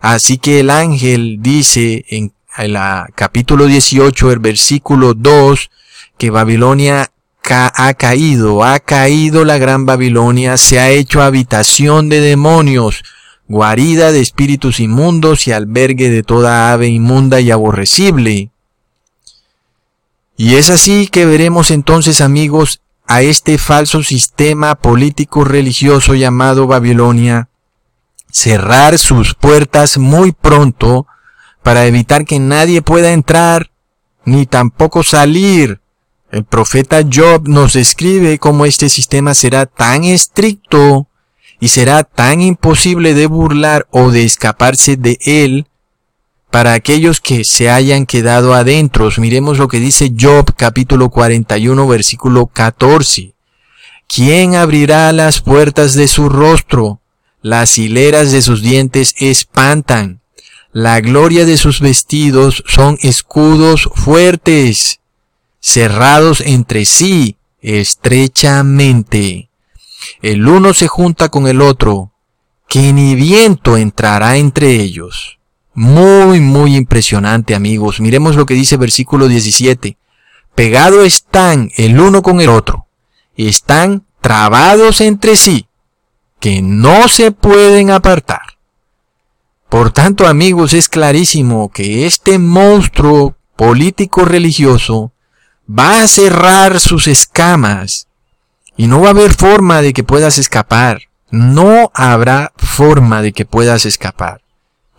Así 0.00 0.38
que 0.38 0.60
el 0.60 0.70
ángel 0.70 1.38
dice 1.40 2.04
en 2.08 2.32
el 2.58 2.76
capítulo 3.14 3.66
18, 3.66 4.32
el 4.32 4.38
versículo 4.38 5.14
2, 5.14 5.70
que 6.18 6.30
Babilonia 6.30 7.10
ha 7.50 7.94
caído, 7.94 8.64
ha 8.64 8.80
caído 8.80 9.44
la 9.44 9.58
gran 9.58 9.86
Babilonia, 9.86 10.56
se 10.56 10.78
ha 10.78 10.90
hecho 10.90 11.22
habitación 11.22 12.08
de 12.08 12.20
demonios, 12.20 13.02
guarida 13.48 14.12
de 14.12 14.20
espíritus 14.20 14.80
inmundos 14.80 15.46
y 15.46 15.52
albergue 15.52 16.10
de 16.10 16.22
toda 16.22 16.72
ave 16.72 16.88
inmunda 16.88 17.40
y 17.40 17.50
aborrecible. 17.50 18.50
Y 20.36 20.54
es 20.56 20.70
así 20.70 21.06
que 21.06 21.26
veremos 21.26 21.70
entonces, 21.70 22.20
amigos, 22.20 22.80
a 23.06 23.22
este 23.22 23.58
falso 23.58 24.02
sistema 24.02 24.74
político 24.74 25.44
religioso 25.44 26.14
llamado 26.14 26.66
Babilonia 26.66 27.48
cerrar 28.30 28.98
sus 28.98 29.34
puertas 29.34 29.96
muy 29.98 30.32
pronto 30.32 31.06
para 31.62 31.86
evitar 31.86 32.24
que 32.24 32.40
nadie 32.40 32.82
pueda 32.82 33.12
entrar 33.12 33.70
ni 34.24 34.46
tampoco 34.46 35.02
salir. 35.02 35.80
El 36.32 36.44
profeta 36.44 37.02
Job 37.02 37.46
nos 37.46 37.74
describe 37.74 38.38
cómo 38.38 38.66
este 38.66 38.88
sistema 38.88 39.34
será 39.34 39.66
tan 39.66 40.02
estricto 40.02 41.06
y 41.60 41.68
será 41.68 42.02
tan 42.02 42.40
imposible 42.40 43.14
de 43.14 43.26
burlar 43.26 43.86
o 43.90 44.10
de 44.10 44.24
escaparse 44.24 44.96
de 44.96 45.18
él 45.20 45.66
para 46.54 46.74
aquellos 46.74 47.20
que 47.20 47.42
se 47.42 47.68
hayan 47.68 48.06
quedado 48.06 48.54
adentro. 48.54 49.10
Miremos 49.18 49.58
lo 49.58 49.66
que 49.66 49.80
dice 49.80 50.12
Job 50.16 50.54
capítulo 50.54 51.10
41 51.10 51.88
versículo 51.88 52.46
14. 52.46 53.34
¿Quién 54.06 54.54
abrirá 54.54 55.10
las 55.10 55.40
puertas 55.40 55.94
de 55.94 56.06
su 56.06 56.28
rostro? 56.28 57.00
Las 57.42 57.76
hileras 57.76 58.30
de 58.30 58.40
sus 58.40 58.62
dientes 58.62 59.16
espantan. 59.18 60.20
La 60.70 61.00
gloria 61.00 61.44
de 61.44 61.56
sus 61.56 61.80
vestidos 61.80 62.62
son 62.68 62.98
escudos 63.02 63.90
fuertes, 63.92 65.00
cerrados 65.58 66.40
entre 66.40 66.84
sí 66.84 67.36
estrechamente 67.62 69.50
el 70.22 70.46
uno 70.46 70.72
se 70.72 70.86
junta 70.86 71.30
con 71.30 71.48
el 71.48 71.60
otro, 71.60 72.12
que 72.68 72.92
ni 72.92 73.16
viento 73.16 73.76
entrará 73.76 74.36
entre 74.36 74.76
ellos. 74.76 75.40
Muy, 75.74 76.38
muy 76.40 76.76
impresionante 76.76 77.54
amigos. 77.54 78.00
Miremos 78.00 78.36
lo 78.36 78.46
que 78.46 78.54
dice 78.54 78.76
versículo 78.76 79.26
17. 79.26 79.98
Pegado 80.54 81.02
están 81.02 81.70
el 81.76 81.98
uno 81.98 82.22
con 82.22 82.40
el 82.40 82.48
otro. 82.48 82.86
Están 83.36 84.06
trabados 84.20 85.00
entre 85.00 85.34
sí, 85.34 85.68
que 86.38 86.62
no 86.62 87.08
se 87.08 87.32
pueden 87.32 87.90
apartar. 87.90 88.42
Por 89.68 89.90
tanto, 89.90 90.28
amigos, 90.28 90.72
es 90.72 90.88
clarísimo 90.88 91.70
que 91.70 92.06
este 92.06 92.38
monstruo 92.38 93.34
político 93.56 94.24
religioso 94.24 95.12
va 95.68 96.02
a 96.02 96.06
cerrar 96.06 96.78
sus 96.78 97.08
escamas 97.08 98.06
y 98.76 98.86
no 98.86 99.00
va 99.00 99.08
a 99.08 99.10
haber 99.10 99.34
forma 99.34 99.82
de 99.82 99.92
que 99.92 100.04
puedas 100.04 100.38
escapar. 100.38 101.02
No 101.30 101.90
habrá 101.94 102.52
forma 102.56 103.22
de 103.22 103.32
que 103.32 103.44
puedas 103.44 103.84
escapar. 103.86 104.43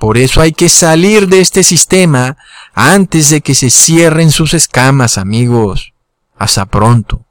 Por 0.05 0.19
eso 0.19 0.39
hay 0.39 0.51
que 0.51 0.69
salir 0.69 1.27
de 1.29 1.41
este 1.41 1.63
sistema 1.63 2.37
antes 2.75 3.31
de 3.31 3.41
que 3.41 3.55
se 3.55 3.71
cierren 3.71 4.29
sus 4.29 4.53
escamas, 4.53 5.17
amigos. 5.17 5.93
Hasta 6.37 6.67
pronto. 6.67 7.24